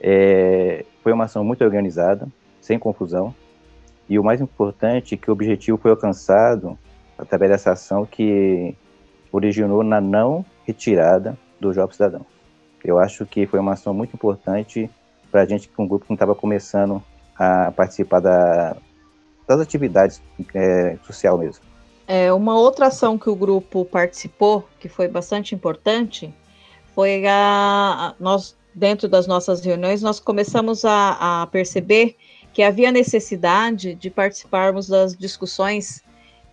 É, 0.00 0.86
foi 1.02 1.12
uma 1.12 1.24
ação 1.24 1.44
muito 1.44 1.62
organizada, 1.62 2.26
sem 2.62 2.78
confusão, 2.78 3.34
e 4.08 4.18
o 4.18 4.24
mais 4.24 4.40
importante 4.40 5.16
é 5.16 5.18
que 5.18 5.28
o 5.28 5.34
objetivo 5.34 5.76
foi 5.76 5.90
alcançado 5.90 6.78
através 7.18 7.50
dessa 7.50 7.72
ação 7.72 8.06
que 8.06 8.74
originou 9.30 9.82
na 9.82 10.00
não 10.00 10.42
retirada 10.64 11.36
do 11.60 11.72
Jovem 11.72 11.92
Cidadão. 11.92 12.26
Eu 12.82 12.98
acho 12.98 13.26
que 13.26 13.46
foi 13.46 13.60
uma 13.60 13.72
ação 13.74 13.92
muito 13.92 14.14
importante 14.14 14.90
para 15.30 15.42
a 15.42 15.46
gente, 15.46 15.68
que 15.68 15.80
um 15.80 15.86
grupo 15.86 16.06
que 16.06 16.12
estava 16.12 16.34
começando 16.34 17.02
a 17.36 17.70
participar 17.70 18.20
da, 18.20 18.76
das 19.46 19.60
atividades 19.60 20.20
é, 20.54 20.96
social 21.06 21.38
mesmo. 21.38 21.62
É, 22.06 22.32
uma 22.32 22.58
outra 22.58 22.86
ação 22.86 23.16
que 23.16 23.30
o 23.30 23.36
grupo 23.36 23.84
participou, 23.84 24.66
que 24.80 24.88
foi 24.88 25.06
bastante 25.06 25.54
importante, 25.54 26.34
foi 26.94 27.24
a, 27.26 27.32
a 28.08 28.14
nós 28.18 28.56
dentro 28.74 29.08
das 29.08 29.26
nossas 29.26 29.64
reuniões, 29.64 30.02
nós 30.02 30.20
começamos 30.20 30.84
a, 30.84 31.42
a 31.42 31.46
perceber 31.46 32.16
que 32.52 32.62
havia 32.62 32.90
necessidade 32.90 33.94
de 33.94 34.10
participarmos 34.10 34.88
das 34.88 35.16
discussões 35.16 36.02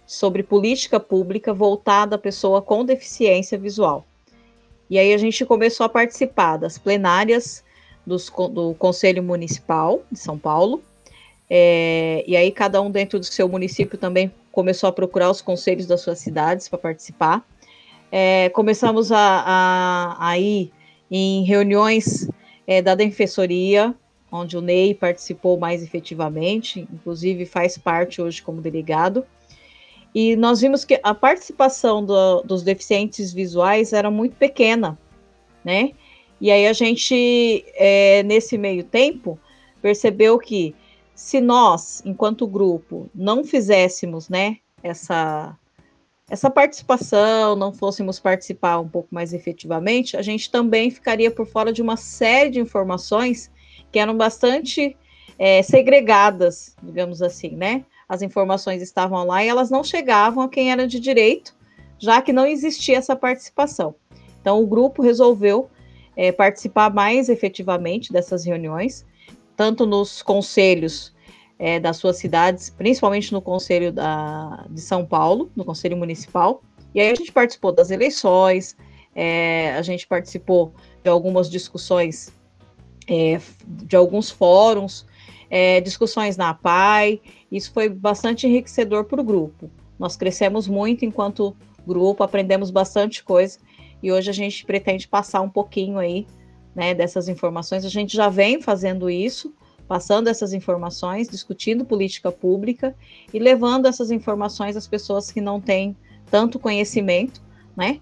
sobre 0.05 0.43
política 0.43 0.99
pública 0.99 1.53
voltada 1.53 2.15
à 2.15 2.19
pessoa 2.19 2.61
com 2.61 2.85
deficiência 2.85 3.57
visual. 3.57 4.05
E 4.89 4.97
aí 4.97 5.13
a 5.13 5.17
gente 5.17 5.45
começou 5.45 5.85
a 5.85 5.89
participar 5.89 6.57
das 6.57 6.77
plenárias 6.77 7.63
dos, 8.05 8.29
do 8.29 8.73
Conselho 8.75 9.21
Municipal 9.21 10.01
de 10.11 10.19
São 10.19 10.37
Paulo, 10.37 10.81
é, 11.49 12.23
e 12.27 12.35
aí 12.35 12.51
cada 12.51 12.81
um 12.81 12.91
dentro 12.91 13.19
do 13.19 13.25
seu 13.25 13.47
município 13.47 13.97
também 13.97 14.31
começou 14.51 14.89
a 14.89 14.91
procurar 14.91 15.29
os 15.29 15.41
conselhos 15.41 15.85
das 15.85 16.01
suas 16.01 16.19
cidades 16.19 16.67
para 16.67 16.79
participar. 16.79 17.45
É, 18.11 18.49
começamos 18.49 19.11
a, 19.11 19.43
a, 19.45 20.29
a 20.29 20.39
ir 20.39 20.71
em 21.11 21.43
reuniões 21.43 22.27
é, 22.65 22.81
da 22.81 22.95
Defensoria, 22.95 23.93
onde 24.31 24.57
o 24.57 24.61
Ney 24.61 24.93
participou 24.93 25.57
mais 25.57 25.81
efetivamente, 25.83 26.87
inclusive 26.91 27.45
faz 27.45 27.77
parte 27.77 28.21
hoje 28.21 28.41
como 28.41 28.61
delegado. 28.61 29.25
E 30.19 30.35
nós 30.35 30.61
vimos 30.61 30.83
que 30.83 30.99
a 31.03 31.13
participação 31.13 32.03
do, 32.03 32.41
dos 32.41 32.63
deficientes 32.63 33.31
visuais 33.31 33.93
era 33.93 34.09
muito 34.09 34.35
pequena, 34.35 34.97
né? 35.63 35.91
E 36.41 36.49
aí 36.49 36.65
a 36.65 36.73
gente, 36.73 37.63
é, 37.75 38.23
nesse 38.23 38.57
meio 38.57 38.83
tempo, 38.83 39.39
percebeu 39.79 40.39
que 40.39 40.73
se 41.13 41.39
nós, 41.39 42.01
enquanto 42.03 42.47
grupo, 42.47 43.07
não 43.13 43.43
fizéssemos, 43.43 44.27
né, 44.27 44.57
essa 44.81 45.55
essa 46.27 46.49
participação, 46.49 47.55
não 47.55 47.71
fôssemos 47.71 48.19
participar 48.19 48.79
um 48.79 48.89
pouco 48.89 49.09
mais 49.11 49.33
efetivamente, 49.33 50.17
a 50.17 50.23
gente 50.23 50.49
também 50.49 50.89
ficaria 50.89 51.29
por 51.29 51.45
fora 51.45 51.71
de 51.71 51.81
uma 51.81 51.95
série 51.95 52.49
de 52.49 52.59
informações 52.59 53.51
que 53.91 53.99
eram 53.99 54.17
bastante 54.17 54.97
é, 55.37 55.61
segregadas, 55.61 56.75
digamos 56.81 57.21
assim, 57.21 57.51
né? 57.51 57.85
As 58.07 58.21
informações 58.21 58.81
estavam 58.81 59.25
lá 59.25 59.43
e 59.43 59.47
elas 59.47 59.69
não 59.69 59.83
chegavam 59.83 60.43
a 60.43 60.49
quem 60.49 60.71
era 60.71 60.87
de 60.87 60.99
direito, 60.99 61.55
já 61.99 62.21
que 62.21 62.31
não 62.31 62.45
existia 62.45 62.97
essa 62.97 63.15
participação. 63.15 63.95
Então, 64.39 64.61
o 64.61 64.67
grupo 64.67 65.01
resolveu 65.01 65.69
é, 66.15 66.31
participar 66.31 66.93
mais 66.93 67.27
efetivamente 67.27 68.13
dessas 68.13 68.45
reuniões, 68.45 69.05
tanto 69.55 69.85
nos 69.85 70.21
conselhos 70.21 71.13
é, 71.59 71.79
das 71.79 71.97
suas 71.97 72.17
cidades, 72.17 72.69
principalmente 72.69 73.33
no 73.33 73.41
Conselho 73.41 73.91
da, 73.91 74.65
de 74.69 74.79
São 74.81 75.05
Paulo, 75.05 75.51
no 75.55 75.65
Conselho 75.65 75.97
Municipal. 75.97 76.61
E 76.93 77.01
aí 77.01 77.11
a 77.11 77.15
gente 77.15 77.31
participou 77.31 77.71
das 77.71 77.91
eleições, 77.91 78.77
é, 79.15 79.73
a 79.73 79.81
gente 79.81 80.07
participou 80.07 80.73
de 81.03 81.09
algumas 81.09 81.49
discussões, 81.49 82.31
é, 83.07 83.39
de 83.67 83.95
alguns 83.95 84.29
fóruns, 84.29 85.05
é, 85.49 85.81
discussões 85.81 86.37
na 86.37 86.49
APAI. 86.49 87.21
Isso 87.51 87.71
foi 87.71 87.89
bastante 87.89 88.47
enriquecedor 88.47 89.05
para 89.05 89.21
o 89.21 89.23
grupo. 89.23 89.69
Nós 89.97 90.15
crescemos 90.15 90.67
muito 90.67 91.05
enquanto 91.05 91.55
grupo, 91.85 92.23
aprendemos 92.23 92.69
bastante 92.69 93.23
coisa 93.23 93.57
e 94.01 94.11
hoje 94.11 94.29
a 94.29 94.33
gente 94.33 94.65
pretende 94.65 95.07
passar 95.07 95.41
um 95.41 95.49
pouquinho 95.49 95.97
aí 95.97 96.27
né, 96.75 96.93
dessas 96.93 97.27
informações. 97.27 97.83
A 97.85 97.89
gente 97.89 98.15
já 98.15 98.29
vem 98.29 98.61
fazendo 98.61 99.09
isso, 99.09 99.53
passando 99.87 100.27
essas 100.27 100.53
informações, 100.53 101.27
discutindo 101.27 101.85
política 101.85 102.31
pública 102.31 102.95
e 103.33 103.39
levando 103.39 103.87
essas 103.87 104.11
informações 104.11 104.75
às 104.75 104.85
pessoas 104.85 105.31
que 105.31 105.41
não 105.41 105.59
têm 105.59 105.95
tanto 106.29 106.59
conhecimento, 106.59 107.41
né? 107.75 107.99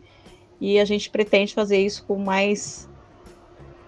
E 0.59 0.79
a 0.79 0.85
gente 0.85 1.09
pretende 1.09 1.53
fazer 1.53 1.77
isso 1.77 2.03
com 2.05 2.17
mais, 2.17 2.89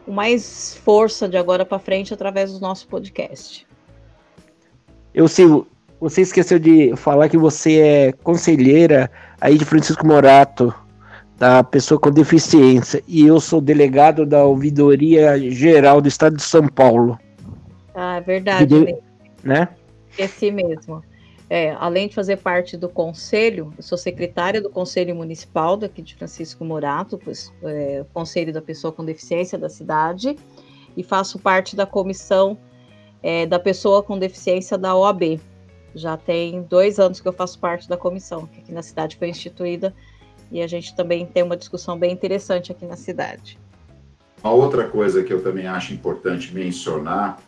com 0.07 0.13
mais 0.13 0.79
força 0.85 1.27
de 1.27 1.35
agora 1.35 1.65
para 1.65 1.77
frente 1.77 2.13
através 2.13 2.53
do 2.53 2.61
nosso 2.61 2.87
podcast. 2.87 3.67
Eu 5.13 5.27
sigo. 5.27 5.67
Você 5.99 6.21
esqueceu 6.21 6.57
de 6.57 6.95
falar 6.95 7.27
que 7.27 7.37
você 7.37 7.79
é 7.79 8.11
conselheira 8.23 9.11
aí 9.41 9.57
de 9.57 9.65
Francisco 9.65 10.07
Morato, 10.07 10.73
da 11.37 11.61
pessoa 11.61 11.99
com 11.99 12.09
deficiência, 12.09 13.03
e 13.05 13.25
eu 13.25 13.39
sou 13.41 13.59
delegado 13.59 14.25
da 14.25 14.45
Ouvidoria 14.45 15.37
Geral 15.51 15.99
do 15.99 16.07
Estado 16.07 16.37
de 16.37 16.43
São 16.43 16.67
Paulo. 16.67 17.19
Ah, 17.93 18.17
é 18.17 18.21
verdade. 18.21 18.65
De, 18.65 18.95
né? 19.43 19.67
Esqueci 20.11 20.51
mesmo. 20.51 21.03
É, 21.49 21.71
além 21.79 22.09
de 22.09 22.15
fazer 22.15 22.37
parte 22.37 22.75
do 22.75 22.89
conselho, 22.89 23.73
eu 23.77 23.83
sou 23.83 23.97
secretária 23.97 24.61
do 24.61 24.69
Conselho 24.69 25.15
Municipal 25.15 25.77
daqui 25.77 26.01
de 26.01 26.13
Francisco 26.15 26.65
Morato, 26.65 27.17
pois, 27.17 27.53
é, 27.63 28.05
Conselho 28.13 28.51
da 28.51 28.61
Pessoa 28.61 28.91
com 28.91 29.05
Deficiência 29.05 29.57
da 29.57 29.69
cidade, 29.69 30.35
e 30.95 31.03
faço 31.03 31.39
parte 31.39 31.75
da 31.75 31.85
comissão 31.85 32.57
é, 33.23 33.45
da 33.45 33.59
pessoa 33.59 34.03
com 34.03 34.17
deficiência 34.17 34.77
da 34.77 34.95
OAB. 34.95 35.39
Já 35.95 36.17
tem 36.17 36.61
dois 36.63 36.99
anos 36.99 37.19
que 37.19 37.27
eu 37.27 37.33
faço 37.33 37.59
parte 37.59 37.87
da 37.87 37.97
comissão, 37.97 38.45
que 38.45 38.59
aqui 38.59 38.71
na 38.71 38.81
cidade 38.81 39.15
foi 39.15 39.29
instituída, 39.29 39.93
e 40.51 40.61
a 40.61 40.67
gente 40.67 40.95
também 40.95 41.25
tem 41.25 41.43
uma 41.43 41.57
discussão 41.57 41.97
bem 41.97 42.11
interessante 42.11 42.71
aqui 42.71 42.85
na 42.85 42.95
cidade. 42.95 43.59
Uma 44.43 44.53
outra 44.53 44.87
coisa 44.87 45.23
que 45.23 45.33
eu 45.33 45.41
também 45.41 45.67
acho 45.67 45.93
importante 45.93 46.53
mencionar, 46.53 47.39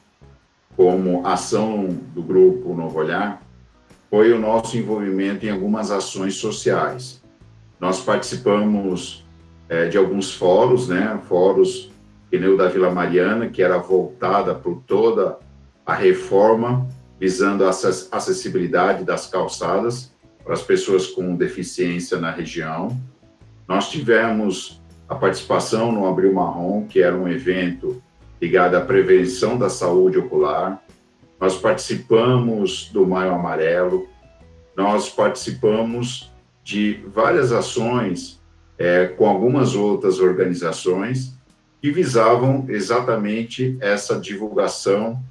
como 0.75 1.25
ação 1.25 1.87
do 2.13 2.23
Grupo 2.23 2.73
Novo 2.73 2.97
Olhar, 2.99 3.41
foi 4.09 4.33
o 4.33 4.39
nosso 4.39 4.77
envolvimento 4.77 5.45
em 5.45 5.49
algumas 5.49 5.91
ações 5.91 6.35
sociais. 6.35 7.21
Nós 7.79 8.01
participamos 8.01 9.25
é, 9.67 9.87
de 9.87 9.97
alguns 9.97 10.33
fóruns, 10.33 10.87
né? 10.87 11.19
Fóruns 11.27 11.91
Pneu 12.29 12.57
da 12.57 12.67
Vila 12.67 12.91
Mariana, 12.91 13.47
que 13.47 13.61
era 13.61 13.77
voltada 13.77 14.53
por 14.53 14.83
toda 14.85 15.37
a 15.85 15.93
reforma 15.93 16.87
visando 17.19 17.65
a 17.65 17.69
acessibilidade 17.69 19.03
das 19.03 19.27
calçadas 19.27 20.13
para 20.43 20.53
as 20.53 20.61
pessoas 20.61 21.07
com 21.07 21.35
deficiência 21.35 22.17
na 22.17 22.31
região. 22.31 22.97
Nós 23.67 23.89
tivemos 23.89 24.81
a 25.07 25.15
participação 25.15 25.91
no 25.91 26.07
Abril 26.07 26.33
Marrom, 26.33 26.85
que 26.87 27.01
era 27.01 27.15
um 27.15 27.27
evento 27.27 28.01
ligado 28.41 28.75
à 28.75 28.81
prevenção 28.81 29.57
da 29.57 29.69
saúde 29.69 30.17
ocular. 30.17 30.81
Nós 31.39 31.57
participamos 31.57 32.89
do 32.91 33.07
Maio 33.07 33.33
Amarelo, 33.33 34.07
nós 34.75 35.09
participamos 35.09 36.31
de 36.63 37.03
várias 37.07 37.51
ações 37.51 38.39
é, 38.77 39.07
com 39.07 39.27
algumas 39.27 39.75
outras 39.75 40.19
organizações 40.19 41.33
que 41.81 41.91
visavam 41.91 42.65
exatamente 42.67 43.77
essa 43.79 44.19
divulgação 44.19 45.21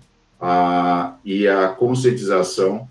a, 0.41 1.17
e 1.25 1.47
a 1.47 1.69
conscientização 1.69 2.89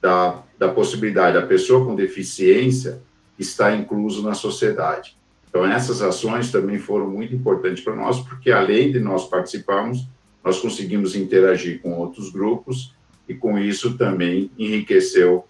da, 0.00 0.42
da 0.58 0.68
possibilidade 0.68 1.38
da 1.38 1.46
pessoa 1.46 1.84
com 1.84 1.94
deficiência 1.94 3.00
estar 3.38 3.74
incluso 3.74 4.22
na 4.22 4.34
sociedade. 4.34 5.16
Então, 5.48 5.64
essas 5.64 6.00
ações 6.02 6.52
também 6.52 6.78
foram 6.78 7.08
muito 7.08 7.34
importantes 7.34 7.82
para 7.82 7.96
nós, 7.96 8.20
porque 8.20 8.50
além 8.50 8.92
de 8.92 9.00
nós 9.00 9.26
participarmos, 9.28 10.06
nós 10.44 10.60
conseguimos 10.60 11.14
interagir 11.14 11.80
com 11.80 11.92
outros 11.98 12.30
grupos 12.30 12.94
e, 13.28 13.34
com 13.34 13.58
isso, 13.58 13.96
também 13.96 14.50
enriqueceu 14.58 15.44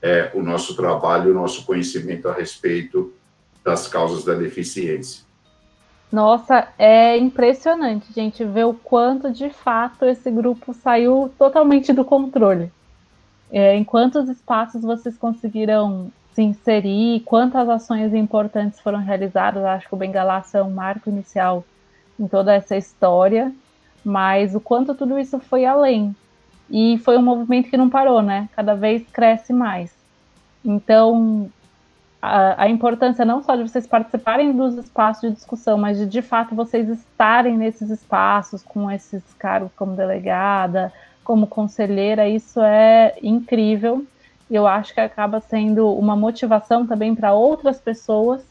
é, 0.00 0.30
o 0.34 0.42
nosso 0.42 0.76
trabalho, 0.76 1.30
o 1.30 1.34
nosso 1.34 1.64
conhecimento 1.64 2.28
a 2.28 2.34
respeito 2.34 3.12
das 3.64 3.88
causas 3.88 4.24
da 4.24 4.34
deficiência. 4.34 5.24
Nossa, 6.12 6.68
é 6.78 7.16
impressionante, 7.18 8.12
gente, 8.12 8.44
ver 8.44 8.64
o 8.64 8.74
quanto 8.74 9.32
de 9.32 9.50
fato 9.50 10.04
esse 10.04 10.30
grupo 10.30 10.72
saiu 10.72 11.32
totalmente 11.36 11.92
do 11.92 12.04
controle. 12.04 12.70
É, 13.50 13.74
em 13.74 13.82
quantos 13.82 14.28
espaços 14.28 14.82
vocês 14.82 15.16
conseguiram 15.16 16.12
se 16.34 16.42
inserir, 16.42 17.20
quantas 17.24 17.68
ações 17.68 18.12
importantes 18.12 18.80
foram 18.80 18.98
realizadas. 18.98 19.64
Acho 19.64 19.88
que 19.88 19.94
o 19.94 19.98
Bengalaço 19.98 20.56
é 20.56 20.62
um 20.62 20.70
marco 20.70 21.08
inicial 21.08 21.64
em 22.18 22.26
toda 22.28 22.54
essa 22.54 22.76
história, 22.76 23.52
mas 24.04 24.54
o 24.54 24.60
quanto 24.60 24.94
tudo 24.94 25.18
isso 25.18 25.38
foi 25.38 25.64
além. 25.64 26.14
E 26.70 26.98
foi 26.98 27.16
um 27.16 27.22
movimento 27.22 27.70
que 27.70 27.76
não 27.76 27.90
parou, 27.90 28.22
né? 28.22 28.48
Cada 28.54 28.74
vez 28.74 29.06
cresce 29.12 29.52
mais. 29.52 29.94
Então, 30.64 31.50
a, 32.20 32.64
a, 32.64 32.68
importância 32.68 33.24
não 33.24 33.42
só 33.42 33.54
de 33.54 33.62
vocês 33.62 33.86
participarem 33.86 34.52
dos 34.52 34.76
espaços 34.76 35.28
de 35.28 35.36
discussão, 35.36 35.76
mas 35.76 35.98
de 35.98 36.06
de 36.06 36.22
fato 36.22 36.54
vocês 36.54 36.88
estarem 36.88 37.58
nesses 37.58 37.90
espaços 37.90 38.62
com 38.62 38.90
esses 38.90 39.22
cargos 39.34 39.70
como 39.76 39.94
delegada, 39.94 40.90
como 41.22 41.46
conselheira, 41.46 42.26
isso 42.28 42.60
é 42.62 43.14
incrível. 43.22 44.06
Eu 44.50 44.66
acho 44.66 44.94
que 44.94 45.00
acaba 45.00 45.40
sendo 45.40 45.92
uma 45.92 46.16
motivação 46.16 46.86
também 46.86 47.14
para 47.14 47.34
outras 47.34 47.78
pessoas 47.78 48.42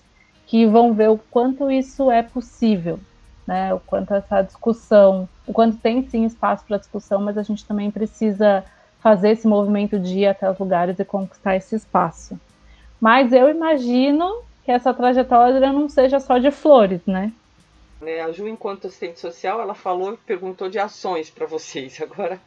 que 0.45 0.65
vão 0.65 0.93
ver 0.93 1.09
o 1.09 1.17
quanto 1.31 1.71
isso 1.71 2.11
é 2.11 2.21
possível, 2.21 2.99
né? 3.47 3.73
O 3.73 3.79
quanto 3.79 4.13
essa 4.13 4.41
discussão, 4.41 5.27
o 5.45 5.53
quanto 5.53 5.77
tem 5.77 6.07
sim 6.07 6.25
espaço 6.25 6.65
para 6.65 6.77
discussão, 6.77 7.21
mas 7.21 7.37
a 7.37 7.43
gente 7.43 7.65
também 7.65 7.91
precisa 7.91 8.63
fazer 8.99 9.31
esse 9.31 9.47
movimento 9.47 9.99
de 9.99 10.19
ir 10.19 10.27
até 10.27 10.49
os 10.49 10.57
lugares 10.57 10.97
e 10.97 11.05
conquistar 11.05 11.55
esse 11.55 11.75
espaço. 11.75 12.39
Mas 12.99 13.33
eu 13.33 13.49
imagino 13.49 14.43
que 14.63 14.71
essa 14.71 14.93
trajetória 14.93 15.71
não 15.73 15.89
seja 15.89 16.19
só 16.19 16.37
de 16.37 16.51
flores, 16.51 17.01
né? 17.05 17.33
É, 18.01 18.21
a 18.21 18.31
Ju, 18.31 18.47
enquanto 18.47 18.87
assistente 18.87 19.19
social, 19.19 19.61
ela 19.61 19.73
falou, 19.73 20.17
perguntou 20.25 20.69
de 20.69 20.79
ações 20.79 21.29
para 21.29 21.45
vocês. 21.45 21.99
Agora, 22.01 22.39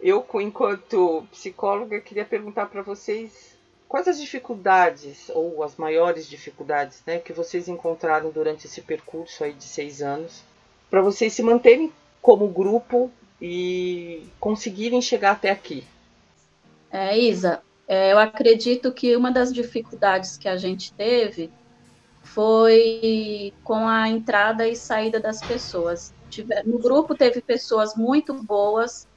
eu, 0.00 0.26
enquanto 0.34 1.26
psicóloga, 1.30 2.00
queria 2.00 2.24
perguntar 2.24 2.66
para 2.66 2.82
vocês 2.82 3.58
quais 3.90 4.06
as 4.06 4.20
dificuldades 4.20 5.28
ou 5.34 5.64
as 5.64 5.74
maiores 5.74 6.28
dificuldades, 6.28 7.02
né, 7.04 7.18
que 7.18 7.32
vocês 7.32 7.66
encontraram 7.66 8.30
durante 8.30 8.68
esse 8.68 8.80
percurso 8.80 9.42
aí 9.42 9.52
de 9.52 9.64
seis 9.64 10.00
anos, 10.00 10.44
para 10.88 11.02
vocês 11.02 11.32
se 11.32 11.42
manterem 11.42 11.92
como 12.22 12.46
grupo 12.46 13.10
e 13.42 14.22
conseguirem 14.38 15.02
chegar 15.02 15.32
até 15.32 15.50
aqui. 15.50 15.84
É, 16.88 17.18
Isa, 17.18 17.62
é, 17.88 18.12
eu 18.12 18.18
acredito 18.20 18.92
que 18.92 19.16
uma 19.16 19.32
das 19.32 19.52
dificuldades 19.52 20.38
que 20.38 20.48
a 20.48 20.56
gente 20.56 20.92
teve 20.92 21.50
foi 22.22 23.52
com 23.64 23.88
a 23.88 24.08
entrada 24.08 24.68
e 24.68 24.76
saída 24.76 25.18
das 25.18 25.40
pessoas. 25.40 26.14
No 26.64 26.78
grupo 26.78 27.16
teve 27.16 27.40
pessoas 27.40 27.96
muito 27.96 28.34
boas 28.34 29.08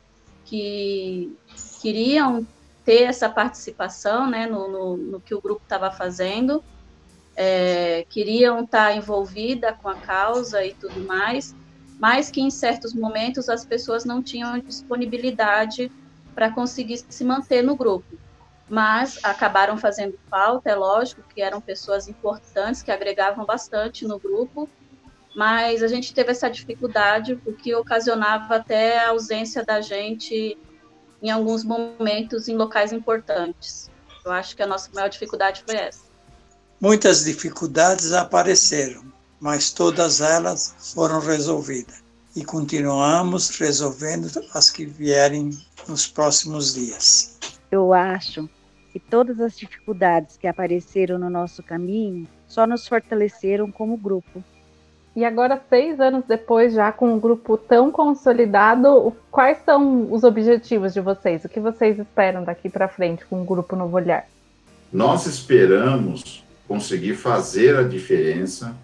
que 0.46 1.32
queriam 1.80 2.44
ter 2.86 3.04
essa 3.04 3.30
participação 3.30 4.30
né, 4.30 4.46
no, 4.46 4.67
no, 4.69 4.98
no 4.98 5.22
que 5.22 5.34
o 5.34 5.41
grupo 5.41 5.62
estava 5.63 5.89
fazendo, 5.91 6.63
é, 7.36 8.06
queriam 8.10 8.63
estar 8.63 8.89
tá 8.89 8.96
envolvida 8.96 9.74
com 9.74 9.89
a 9.89 9.96
causa 9.96 10.65
e 10.65 10.74
tudo 10.74 11.00
mais, 11.02 11.56
mas 12.00 12.30
que 12.30 12.41
em 12.41 12.50
certos 12.50 12.93
momentos 12.93 13.50
as 13.50 13.65
pessoas 13.65 14.04
não 14.06 14.22
tinham 14.22 14.60
disponibilidade 14.60 15.91
para 16.36 16.52
conseguir 16.52 16.98
se 17.08 17.24
manter 17.24 17.63
no 17.63 17.76
grupo. 17.76 18.17
Mas 18.69 19.19
acabaram 19.24 19.78
fazendo 19.78 20.17
falta, 20.30 20.69
é 20.69 20.76
lógico 20.76 21.22
que 21.34 21.41
eram 21.41 21.62
pessoas 21.62 22.08
importantes 22.08 22.82
que 22.82 22.91
agregavam 22.91 23.46
bastante 23.46 24.06
no 24.06 24.19
grupo, 24.19 24.69
mas 25.36 25.82
a 25.82 25.88
gente 25.88 26.13
teve 26.13 26.32
essa 26.32 26.50
dificuldade, 26.50 27.39
o 27.46 27.54
que 27.54 27.74
ocasionava 27.74 28.56
até 28.56 29.00
a 29.00 29.10
ausência 29.10 29.63
da 29.63 29.82
gente 29.82 30.58
em 31.24 31.32
alguns 31.32 31.64
momentos 31.64 32.50
em 32.50 32.56
locais 32.58 32.92
importantes. 32.92 33.90
Eu 34.26 34.32
acho 34.32 34.56
que 34.56 34.62
a 34.62 34.68
nossa 34.68 34.90
maior 34.94 35.10
dificuldade 35.10 35.64
foi 35.66 35.76
essa. 35.76 36.04
Muitas 36.82 37.24
dificuldades 37.24 38.12
apareceram, 38.12 39.06
mas 39.40 39.72
todas 39.72 40.20
elas 40.20 40.76
foram 40.94 41.22
resolvidas 41.22 42.04
e 42.36 42.44
continuamos 42.44 43.50
resolvendo 43.58 44.30
as 44.54 44.70
que 44.70 44.86
vierem 44.86 45.52
nos 45.88 46.08
próximos 46.08 46.74
dias. 46.74 47.38
Eu 47.72 47.94
acho 47.94 48.50
que 48.92 49.00
todas 49.00 49.40
as 49.40 49.58
dificuldades 49.58 50.36
que 50.38 50.48
apareceram 50.48 51.18
no 51.18 51.30
nosso 51.30 51.64
caminho 51.64 52.28
só 52.48 52.68
nos 52.68 52.88
fortaleceram 52.88 53.72
como 53.72 53.98
grupo. 53.98 54.44
E 55.15 55.23
agora, 55.23 55.62
seis 55.69 55.99
anos 55.99 56.23
depois, 56.28 56.73
já 56.73 56.91
com 56.91 57.13
um 57.13 57.19
grupo 57.19 57.56
tão 57.56 57.91
consolidado, 57.91 59.13
quais 59.30 59.60
são 59.63 60.12
os 60.12 60.23
objetivos 60.23 60.93
de 60.93 61.02
vocês? 61.02 61.45
O 61.45 61.49
que 61.49 61.60
vocês 61.60 61.99
esperam 61.99 62.43
daqui 62.43 62.67
para 62.67 62.88
frente 62.88 63.23
com 63.26 63.41
o 63.41 63.45
Grupo 63.45 63.76
Novo 63.76 63.95
Olhar? 63.95 64.26
Nós 64.91 65.28
esperamos 65.28 66.43
conseguir 66.67 67.13
fazer 67.13 67.76
a 67.76 67.84
diferença 67.84 68.76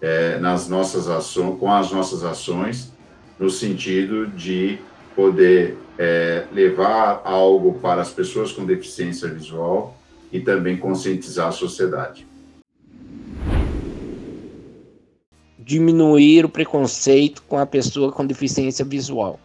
é, 0.00 0.38
nas 0.40 0.68
nossas 0.68 1.08
ações, 1.08 1.58
com 1.60 1.72
as 1.72 1.92
nossas 1.92 2.24
ações, 2.24 2.92
no 3.38 3.48
sentido 3.48 4.26
de 4.26 4.78
poder 5.14 5.78
é, 5.96 6.44
levar 6.52 7.22
algo 7.24 7.74
para 7.74 8.02
as 8.02 8.10
pessoas 8.10 8.50
com 8.50 8.64
deficiência 8.64 9.28
visual 9.28 9.96
e 10.32 10.40
também 10.40 10.76
conscientizar 10.76 11.48
a 11.48 11.52
sociedade. 11.52 12.26
Diminuir 15.66 16.44
o 16.44 16.48
preconceito 16.48 17.42
com 17.42 17.58
a 17.58 17.66
pessoa 17.66 18.12
com 18.12 18.24
deficiência 18.24 18.84
visual. 18.84 19.40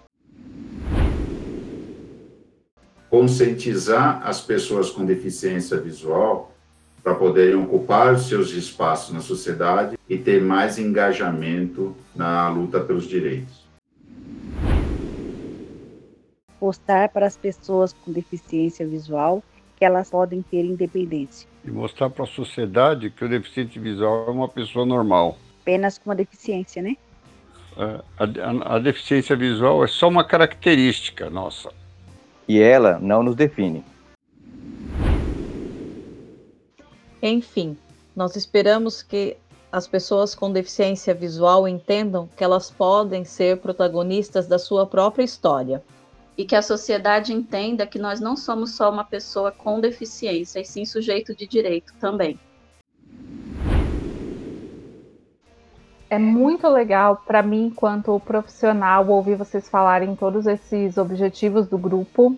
Conscientizar 3.09 4.21
as 4.23 4.39
pessoas 4.39 4.91
com 4.91 5.03
deficiência 5.03 5.77
visual 5.77 6.53
para 7.03 7.15
poderem 7.15 7.55
ocupar 7.55 8.13
os 8.13 8.27
seus 8.27 8.51
espaços 8.51 9.11
na 9.11 9.21
sociedade 9.21 9.97
e 10.07 10.15
ter 10.15 10.39
mais 10.39 10.77
engajamento 10.77 11.95
na 12.15 12.47
luta 12.49 12.79
pelos 12.79 13.07
direitos 13.07 13.61
mostrar 16.61 17.09
para 17.09 17.25
as 17.25 17.35
pessoas 17.35 17.91
com 17.91 18.11
deficiência 18.11 18.87
visual 18.87 19.43
que 19.75 19.83
elas 19.83 20.11
podem 20.11 20.43
ter 20.43 20.63
independência. 20.63 21.49
E 21.65 21.71
mostrar 21.71 22.11
para 22.11 22.23
a 22.23 22.27
sociedade 22.27 23.09
que 23.09 23.25
o 23.25 23.29
deficiente 23.29 23.79
visual 23.79 24.27
é 24.27 24.29
uma 24.29 24.47
pessoa 24.47 24.85
normal. 24.85 25.35
Apenas 25.71 25.97
com 25.97 26.09
uma 26.09 26.15
deficiência, 26.15 26.81
né? 26.81 26.97
a, 27.77 28.03
a, 28.25 28.75
a 28.75 28.79
deficiência 28.79 29.37
visual 29.37 29.81
é 29.85 29.87
só 29.87 30.09
uma 30.09 30.21
característica 30.21 31.29
nossa. 31.29 31.71
E 32.45 32.59
ela 32.59 32.99
não 32.99 33.23
nos 33.23 33.37
define. 33.37 33.81
Enfim, 37.21 37.77
nós 38.13 38.35
esperamos 38.35 39.01
que 39.01 39.37
as 39.71 39.87
pessoas 39.87 40.35
com 40.35 40.51
deficiência 40.51 41.13
visual 41.13 41.65
entendam 41.65 42.27
que 42.35 42.43
elas 42.43 42.69
podem 42.69 43.23
ser 43.23 43.59
protagonistas 43.59 44.47
da 44.47 44.59
sua 44.59 44.85
própria 44.85 45.23
história. 45.23 45.81
E 46.37 46.43
que 46.43 46.53
a 46.53 46.61
sociedade 46.61 47.31
entenda 47.31 47.87
que 47.87 47.97
nós 47.97 48.19
não 48.19 48.35
somos 48.35 48.71
só 48.71 48.91
uma 48.91 49.05
pessoa 49.05 49.53
com 49.53 49.79
deficiência, 49.79 50.59
e 50.59 50.65
sim 50.65 50.83
sujeito 50.83 51.33
de 51.33 51.47
direito 51.47 51.93
também. 51.97 52.37
É 56.11 56.19
muito 56.19 56.67
legal 56.67 57.23
para 57.25 57.41
mim, 57.41 57.67
enquanto 57.67 58.19
profissional, 58.19 59.07
ouvir 59.07 59.37
vocês 59.37 59.69
falarem 59.69 60.13
todos 60.13 60.45
esses 60.45 60.97
objetivos 60.97 61.69
do 61.69 61.77
grupo, 61.77 62.37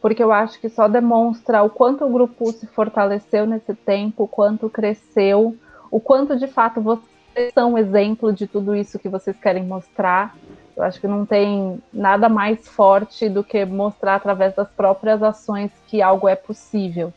porque 0.00 0.20
eu 0.20 0.32
acho 0.32 0.60
que 0.60 0.68
só 0.68 0.88
demonstra 0.88 1.62
o 1.62 1.70
quanto 1.70 2.04
o 2.04 2.10
grupo 2.10 2.50
se 2.50 2.66
fortaleceu 2.66 3.46
nesse 3.46 3.76
tempo, 3.76 4.24
o 4.24 4.26
quanto 4.26 4.68
cresceu, 4.68 5.56
o 5.88 6.00
quanto 6.00 6.36
de 6.36 6.48
fato 6.48 6.80
vocês 6.80 7.54
são 7.54 7.78
exemplo 7.78 8.32
de 8.32 8.48
tudo 8.48 8.74
isso 8.74 8.98
que 8.98 9.08
vocês 9.08 9.36
querem 9.38 9.62
mostrar. 9.62 10.36
Eu 10.76 10.82
acho 10.82 11.00
que 11.00 11.06
não 11.06 11.24
tem 11.24 11.80
nada 11.92 12.28
mais 12.28 12.66
forte 12.66 13.28
do 13.28 13.44
que 13.44 13.64
mostrar 13.64 14.16
através 14.16 14.52
das 14.56 14.68
próprias 14.68 15.22
ações 15.22 15.70
que 15.86 16.02
algo 16.02 16.26
é 16.26 16.34
possível. 16.34 17.12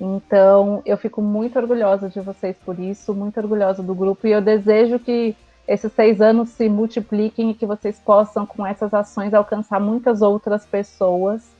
Então, 0.00 0.82
eu 0.84 0.96
fico 0.96 1.22
muito 1.22 1.58
orgulhosa 1.58 2.08
de 2.08 2.20
vocês 2.20 2.56
por 2.64 2.78
isso, 2.78 3.14
muito 3.14 3.38
orgulhosa 3.40 3.82
do 3.82 3.94
grupo, 3.94 4.26
e 4.26 4.32
eu 4.32 4.42
desejo 4.42 4.98
que 4.98 5.34
esses 5.66 5.90
seis 5.92 6.20
anos 6.20 6.50
se 6.50 6.68
multipliquem 6.68 7.50
e 7.50 7.54
que 7.54 7.66
vocês 7.66 7.98
possam, 7.98 8.46
com 8.46 8.66
essas 8.66 8.92
ações, 8.94 9.34
alcançar 9.34 9.80
muitas 9.80 10.22
outras 10.22 10.64
pessoas 10.66 11.50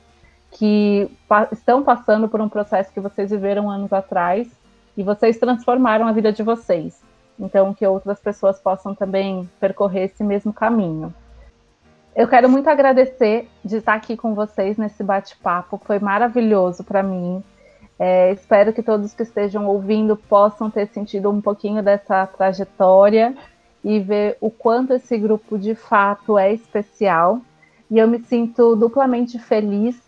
que 0.51 1.11
pa 1.27 1.47
estão 1.51 1.83
passando 1.83 2.29
por 2.29 2.39
um 2.39 2.47
processo 2.47 2.93
que 2.93 3.01
vocês 3.01 3.31
viveram 3.31 3.69
anos 3.69 3.91
atrás 3.91 4.47
e 4.95 5.03
vocês 5.03 5.37
transformaram 5.37 6.07
a 6.07 6.11
vida 6.11 6.31
de 6.31 6.41
vocês. 6.41 7.01
Então, 7.39 7.73
que 7.73 7.85
outras 7.85 8.19
pessoas 8.19 8.59
possam 8.59 8.95
também 8.95 9.49
percorrer 9.59 10.05
esse 10.05 10.23
mesmo 10.23 10.53
caminho. 10.53 11.13
Eu 12.15 12.27
quero 12.27 12.49
muito 12.49 12.67
agradecer 12.67 13.47
de 13.63 13.77
estar 13.77 13.93
aqui 13.93 14.17
com 14.17 14.33
vocês 14.33 14.77
nesse 14.77 15.03
bate-papo, 15.03 15.79
foi 15.85 15.99
maravilhoso 15.99 16.83
para 16.83 17.03
mim. 17.03 17.43
É, 17.99 18.31
espero 18.31 18.73
que 18.73 18.83
todos 18.83 19.13
que 19.13 19.23
estejam 19.23 19.65
ouvindo 19.67 20.15
possam 20.15 20.69
ter 20.69 20.87
sentido 20.87 21.29
um 21.29 21.41
pouquinho 21.41 21.81
dessa 21.81 22.27
trajetória 22.27 23.35
e 23.83 23.99
ver 23.99 24.37
o 24.39 24.51
quanto 24.51 24.93
esse 24.93 25.17
grupo 25.17 25.57
de 25.57 25.73
fato 25.73 26.37
é 26.37 26.53
especial. 26.53 27.41
E 27.89 27.97
eu 27.97 28.07
me 28.07 28.19
sinto 28.19 28.75
duplamente 28.75 29.39
feliz 29.39 29.99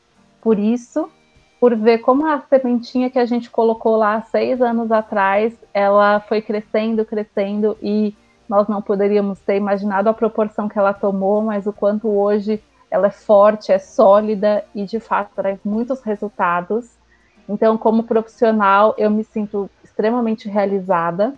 por 0.41 0.59
isso 0.59 1.09
por 1.59 1.75
ver 1.75 1.97
como 1.99 2.25
a 2.25 2.39
sementinha 2.39 3.09
que 3.09 3.19
a 3.19 3.25
gente 3.25 3.49
colocou 3.49 3.97
lá 3.97 4.21
seis 4.21 4.61
anos 4.61 4.91
atrás, 4.91 5.53
ela 5.73 6.21
foi 6.21 6.41
crescendo, 6.41 7.03
crescendo 7.03 7.77
e 7.81 8.15
nós 8.47 8.67
não 8.67 8.81
poderíamos 8.81 9.39
ter 9.39 9.57
imaginado 9.57 10.07
a 10.07 10.13
proporção 10.13 10.69
que 10.69 10.79
ela 10.79 10.93
tomou, 10.93 11.41
mas 11.41 11.67
o 11.67 11.73
quanto 11.73 12.07
hoje 12.07 12.63
ela 12.89 13.07
é 13.07 13.11
forte, 13.11 13.71
é 13.71 13.77
sólida 13.77 14.63
e 14.73 14.85
de 14.85 14.99
fato 14.99 15.31
traz 15.35 15.59
muitos 15.63 16.01
resultados. 16.01 16.97
Então, 17.49 17.77
como 17.77 18.03
profissional, 18.03 18.93
eu 18.95 19.09
me 19.09 19.23
sinto 19.23 19.67
extremamente 19.83 20.47
realizada 20.47 21.33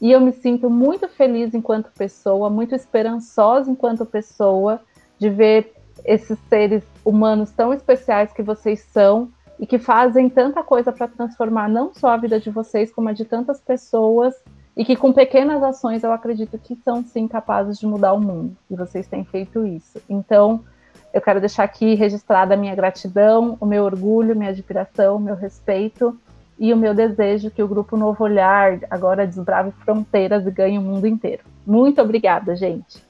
e 0.00 0.10
eu 0.10 0.18
me 0.18 0.32
sinto 0.32 0.70
muito 0.70 1.06
feliz 1.06 1.52
enquanto 1.52 1.92
pessoa, 1.92 2.48
muito 2.48 2.74
esperançosa 2.74 3.70
enquanto 3.70 4.06
pessoa 4.06 4.80
de 5.18 5.28
ver 5.28 5.74
esses 6.02 6.38
seres 6.48 6.82
humanos 7.04 7.50
tão 7.50 7.74
especiais 7.74 8.32
que 8.32 8.42
vocês 8.42 8.80
são 8.80 9.28
e 9.58 9.66
que 9.66 9.78
fazem 9.78 10.30
tanta 10.30 10.62
coisa 10.62 10.90
para 10.90 11.06
transformar 11.06 11.68
não 11.68 11.92
só 11.92 12.08
a 12.08 12.16
vida 12.16 12.40
de 12.40 12.48
vocês, 12.48 12.90
como 12.90 13.10
a 13.10 13.12
de 13.12 13.26
tantas 13.26 13.60
pessoas, 13.60 14.34
e 14.74 14.82
que 14.82 14.96
com 14.96 15.12
pequenas 15.12 15.62
ações 15.62 16.02
eu 16.02 16.10
acredito 16.10 16.56
que 16.56 16.74
são 16.76 17.04
sim 17.04 17.28
capazes 17.28 17.78
de 17.78 17.86
mudar 17.86 18.14
o 18.14 18.20
mundo, 18.20 18.56
e 18.70 18.74
vocês 18.74 19.06
têm 19.06 19.22
feito 19.22 19.66
isso. 19.66 20.00
Então, 20.08 20.64
eu 21.12 21.20
quero 21.20 21.40
deixar 21.40 21.64
aqui 21.64 21.94
registrada 21.94 22.54
a 22.54 22.56
minha 22.56 22.74
gratidão, 22.74 23.56
o 23.60 23.66
meu 23.66 23.84
orgulho, 23.84 24.36
minha 24.36 24.50
admiração, 24.50 25.18
meu 25.18 25.34
respeito 25.34 26.18
e 26.58 26.72
o 26.72 26.76
meu 26.76 26.94
desejo 26.94 27.50
que 27.50 27.62
o 27.62 27.68
Grupo 27.68 27.96
Novo 27.96 28.22
Olhar 28.22 28.78
agora 28.90 29.26
desbrave 29.26 29.72
fronteiras 29.84 30.46
e 30.46 30.50
ganhe 30.50 30.78
o 30.78 30.82
mundo 30.82 31.06
inteiro. 31.06 31.42
Muito 31.66 32.00
obrigada, 32.00 32.54
gente. 32.54 33.02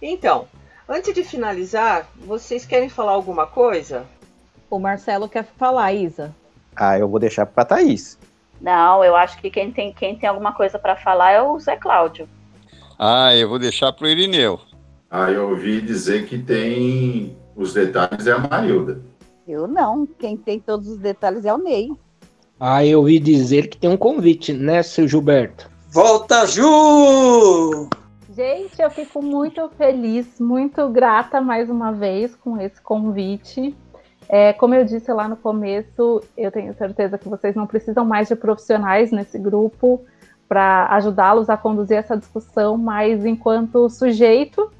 Então, 0.00 0.46
antes 0.88 1.12
de 1.12 1.24
finalizar, 1.24 2.06
vocês 2.16 2.64
querem 2.64 2.88
falar 2.88 3.12
alguma 3.12 3.46
coisa? 3.46 4.06
O 4.70 4.78
Marcelo 4.78 5.28
quer 5.28 5.44
falar, 5.44 5.92
Isa. 5.92 6.34
Ah, 6.74 6.98
eu 6.98 7.08
vou 7.08 7.18
deixar 7.18 7.46
para 7.46 7.64
Thaís. 7.64 8.18
Não, 8.60 9.04
eu 9.04 9.14
acho 9.16 9.38
que 9.38 9.50
quem 9.50 9.70
tem, 9.70 9.92
quem 9.92 10.16
tem 10.16 10.28
alguma 10.28 10.52
coisa 10.52 10.78
para 10.78 10.96
falar 10.96 11.32
é 11.32 11.42
o 11.42 11.58
Zé 11.58 11.76
Cláudio. 11.76 12.28
Ah, 12.98 13.34
eu 13.34 13.48
vou 13.48 13.58
deixar 13.58 13.92
para 13.92 14.06
o 14.06 14.08
Irineu. 14.08 14.60
Ah, 15.10 15.30
eu 15.30 15.50
ouvi 15.50 15.80
dizer 15.80 16.26
que 16.26 16.36
tem 16.36 17.36
os 17.54 17.72
detalhes 17.72 18.26
é 18.26 18.32
a 18.32 18.38
Marilda. 18.38 19.00
Eu 19.46 19.68
não. 19.68 20.04
Quem 20.04 20.36
tem 20.36 20.58
todos 20.58 20.88
os 20.88 20.98
detalhes 20.98 21.44
é 21.44 21.54
o 21.54 21.58
Ney. 21.58 21.92
Ah, 22.58 22.84
eu 22.84 22.98
ouvi 22.98 23.20
dizer 23.20 23.68
que 23.68 23.76
tem 23.76 23.88
um 23.88 23.96
convite, 23.96 24.52
né, 24.52 24.82
seu 24.82 25.06
Gilberto? 25.06 25.70
Volta, 25.90 26.44
Ju! 26.46 27.88
Gente, 28.34 28.82
eu 28.82 28.90
fico 28.90 29.22
muito 29.22 29.68
feliz, 29.78 30.40
muito 30.40 30.88
grata 30.88 31.40
mais 31.40 31.70
uma 31.70 31.92
vez 31.92 32.34
com 32.34 32.60
esse 32.60 32.80
convite. 32.82 33.74
É, 34.28 34.52
como 34.52 34.74
eu 34.74 34.84
disse 34.84 35.12
lá 35.12 35.28
no 35.28 35.36
começo, 35.36 36.20
eu 36.36 36.50
tenho 36.50 36.74
certeza 36.74 37.16
que 37.16 37.28
vocês 37.28 37.54
não 37.54 37.66
precisam 37.66 38.04
mais 38.04 38.28
de 38.28 38.34
profissionais 38.34 39.12
nesse 39.12 39.38
grupo 39.38 40.04
para 40.48 40.88
ajudá-los 40.96 41.48
a 41.48 41.56
conduzir 41.56 41.96
essa 41.96 42.16
discussão, 42.16 42.76
mas 42.76 43.24
enquanto 43.24 43.88
sujeito, 43.88 44.70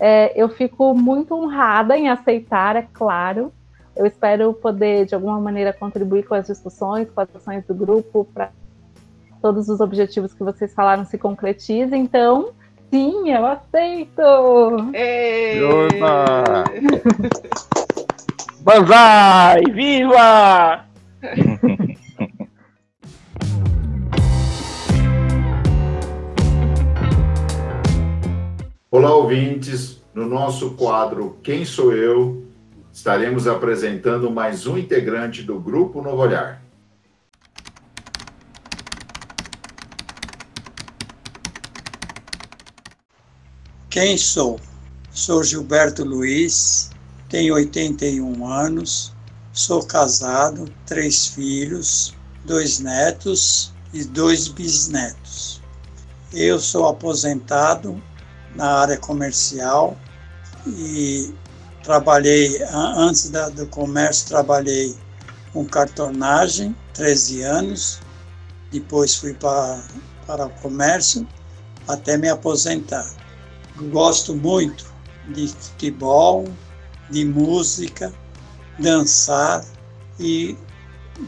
é, 0.00 0.32
eu 0.34 0.48
fico 0.48 0.94
muito 0.94 1.34
honrada 1.34 1.96
em 1.96 2.08
aceitar, 2.08 2.74
é 2.74 2.86
claro. 2.90 3.52
Eu 3.94 4.06
espero 4.06 4.54
poder, 4.54 5.04
de 5.04 5.14
alguma 5.14 5.38
maneira, 5.38 5.74
contribuir 5.74 6.26
com 6.26 6.34
as 6.34 6.46
discussões, 6.46 7.10
com 7.10 7.20
as 7.20 7.28
ações 7.36 7.66
do 7.66 7.74
grupo, 7.74 8.26
para 8.32 8.50
todos 9.42 9.68
os 9.68 9.78
objetivos 9.78 10.32
que 10.32 10.42
vocês 10.42 10.72
falaram 10.72 11.04
se 11.04 11.18
concretizem. 11.18 12.02
Então, 12.02 12.52
sim, 12.90 13.30
eu 13.30 13.44
aceito! 13.44 14.22
Ei! 14.94 15.60
Banzai! 18.64 19.64
Viva! 19.70 20.86
Olá, 28.92 29.14
ouvintes. 29.14 30.02
No 30.12 30.28
nosso 30.28 30.72
quadro 30.72 31.38
Quem 31.44 31.64
Sou 31.64 31.92
Eu, 31.92 32.44
estaremos 32.92 33.46
apresentando 33.46 34.28
mais 34.32 34.66
um 34.66 34.76
integrante 34.76 35.44
do 35.44 35.60
Grupo 35.60 36.02
Novo 36.02 36.20
Olhar. 36.22 36.60
Quem 43.88 44.18
sou? 44.18 44.58
Sou 45.12 45.44
Gilberto 45.44 46.02
Luiz, 46.02 46.90
tenho 47.28 47.54
81 47.54 48.44
anos, 48.44 49.14
sou 49.52 49.86
casado, 49.86 50.68
três 50.84 51.28
filhos, 51.28 52.12
dois 52.44 52.80
netos 52.80 53.72
e 53.94 54.02
dois 54.02 54.48
bisnetos. 54.48 55.62
Eu 56.32 56.58
sou 56.58 56.88
aposentado 56.88 58.02
na 58.54 58.80
área 58.80 58.96
comercial 58.96 59.96
e 60.66 61.34
trabalhei, 61.82 62.62
antes 62.72 63.30
da, 63.30 63.48
do 63.48 63.66
comércio, 63.66 64.28
trabalhei 64.28 64.96
com 65.52 65.64
cartonagem, 65.64 66.74
13 66.94 67.42
anos, 67.42 68.00
depois 68.70 69.16
fui 69.16 69.34
para, 69.34 69.82
para 70.26 70.46
o 70.46 70.50
comércio 70.50 71.26
até 71.88 72.16
me 72.16 72.28
aposentar. 72.28 73.08
Gosto 73.90 74.34
muito 74.34 74.84
de 75.34 75.48
futebol, 75.48 76.44
de 77.10 77.24
música, 77.24 78.12
dançar 78.78 79.64
e 80.18 80.56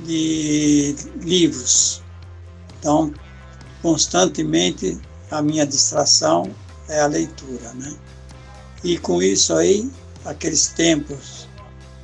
de 0.04 0.94
livros. 1.20 2.02
Então, 2.78 3.12
constantemente 3.80 5.00
a 5.30 5.42
minha 5.42 5.66
distração 5.66 6.50
é 6.88 7.01
a 7.01 7.07
leitura, 7.07 7.73
né? 7.75 7.97
E 8.85 8.99
com 8.99 9.23
isso 9.23 9.55
aí, 9.55 9.90
aqueles 10.25 10.68
tempos 10.68 11.49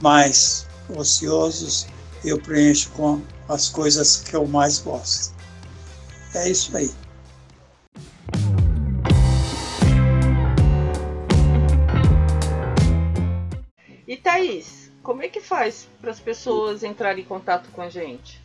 mais 0.01 0.67
ociosos, 0.97 1.87
eu 2.25 2.41
preencho 2.41 2.91
com 2.91 3.21
as 3.49 3.69
coisas 3.69 4.19
que 4.19 4.35
eu 4.35 4.47
mais 4.47 4.79
gosto. 4.79 5.35
É 6.35 6.49
isso 6.49 6.77
aí. 6.77 6.91
E 14.07 14.17
Thaís, 14.17 14.91
como 15.03 15.23
é 15.23 15.29
que 15.29 15.41
faz 15.41 15.89
para 16.01 16.11
as 16.11 16.21
pessoas 16.21 16.83
entrarem 16.83 17.25
em 17.25 17.27
contato 17.27 17.71
com 17.71 17.83
a 17.83 17.89
gente? 17.89 18.41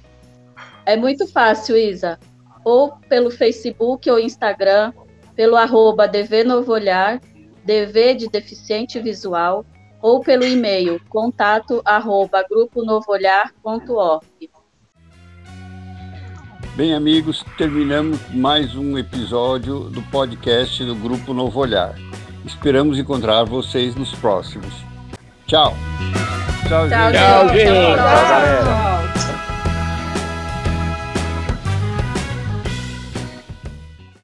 É 0.86 0.96
muito 0.96 1.28
fácil, 1.28 1.78
Isa. 1.78 2.19
Ou 2.63 2.98
pelo 3.10 3.30
Facebook 3.30 4.10
ou 4.10 4.19
Instagram, 4.19 4.93
pelo 5.36 5.56
arroba 5.56 6.08
DV 6.08 6.43
Novo 6.43 6.72
Olhar, 6.72 7.22
DV 7.63 8.15
de 8.15 8.28
Deficiente 8.28 9.00
Visual, 9.00 9.65
ou 10.02 10.19
pelo 10.19 10.46
e-mail 10.46 11.00
contato 11.10 11.82
arroba 11.86 12.43
gruponovoolhar.org. 12.50 14.50
Bem, 16.76 16.93
amigos, 16.93 17.46
terminamos 17.58 18.19
mais 18.32 18.76
um 18.76 18.98
episódio 18.98 19.82
do 19.82 20.02
podcast 20.04 20.84
do 20.84 20.96
Grupo 20.96 21.34
Novo 21.34 21.60
Olhar. 21.60 21.96
Esperamos 22.46 22.98
encontrar 22.98 23.43
vocês 23.43 23.96
nos 23.96 24.13
próximos. 24.15 24.74
Tchau. 25.46 25.74
Tchau, 26.67 26.89
gente. 26.89 27.13
Tchau, 27.13 27.50
gente. 27.50 27.65
Tchau, 27.65 27.96
galera. 27.96 29.22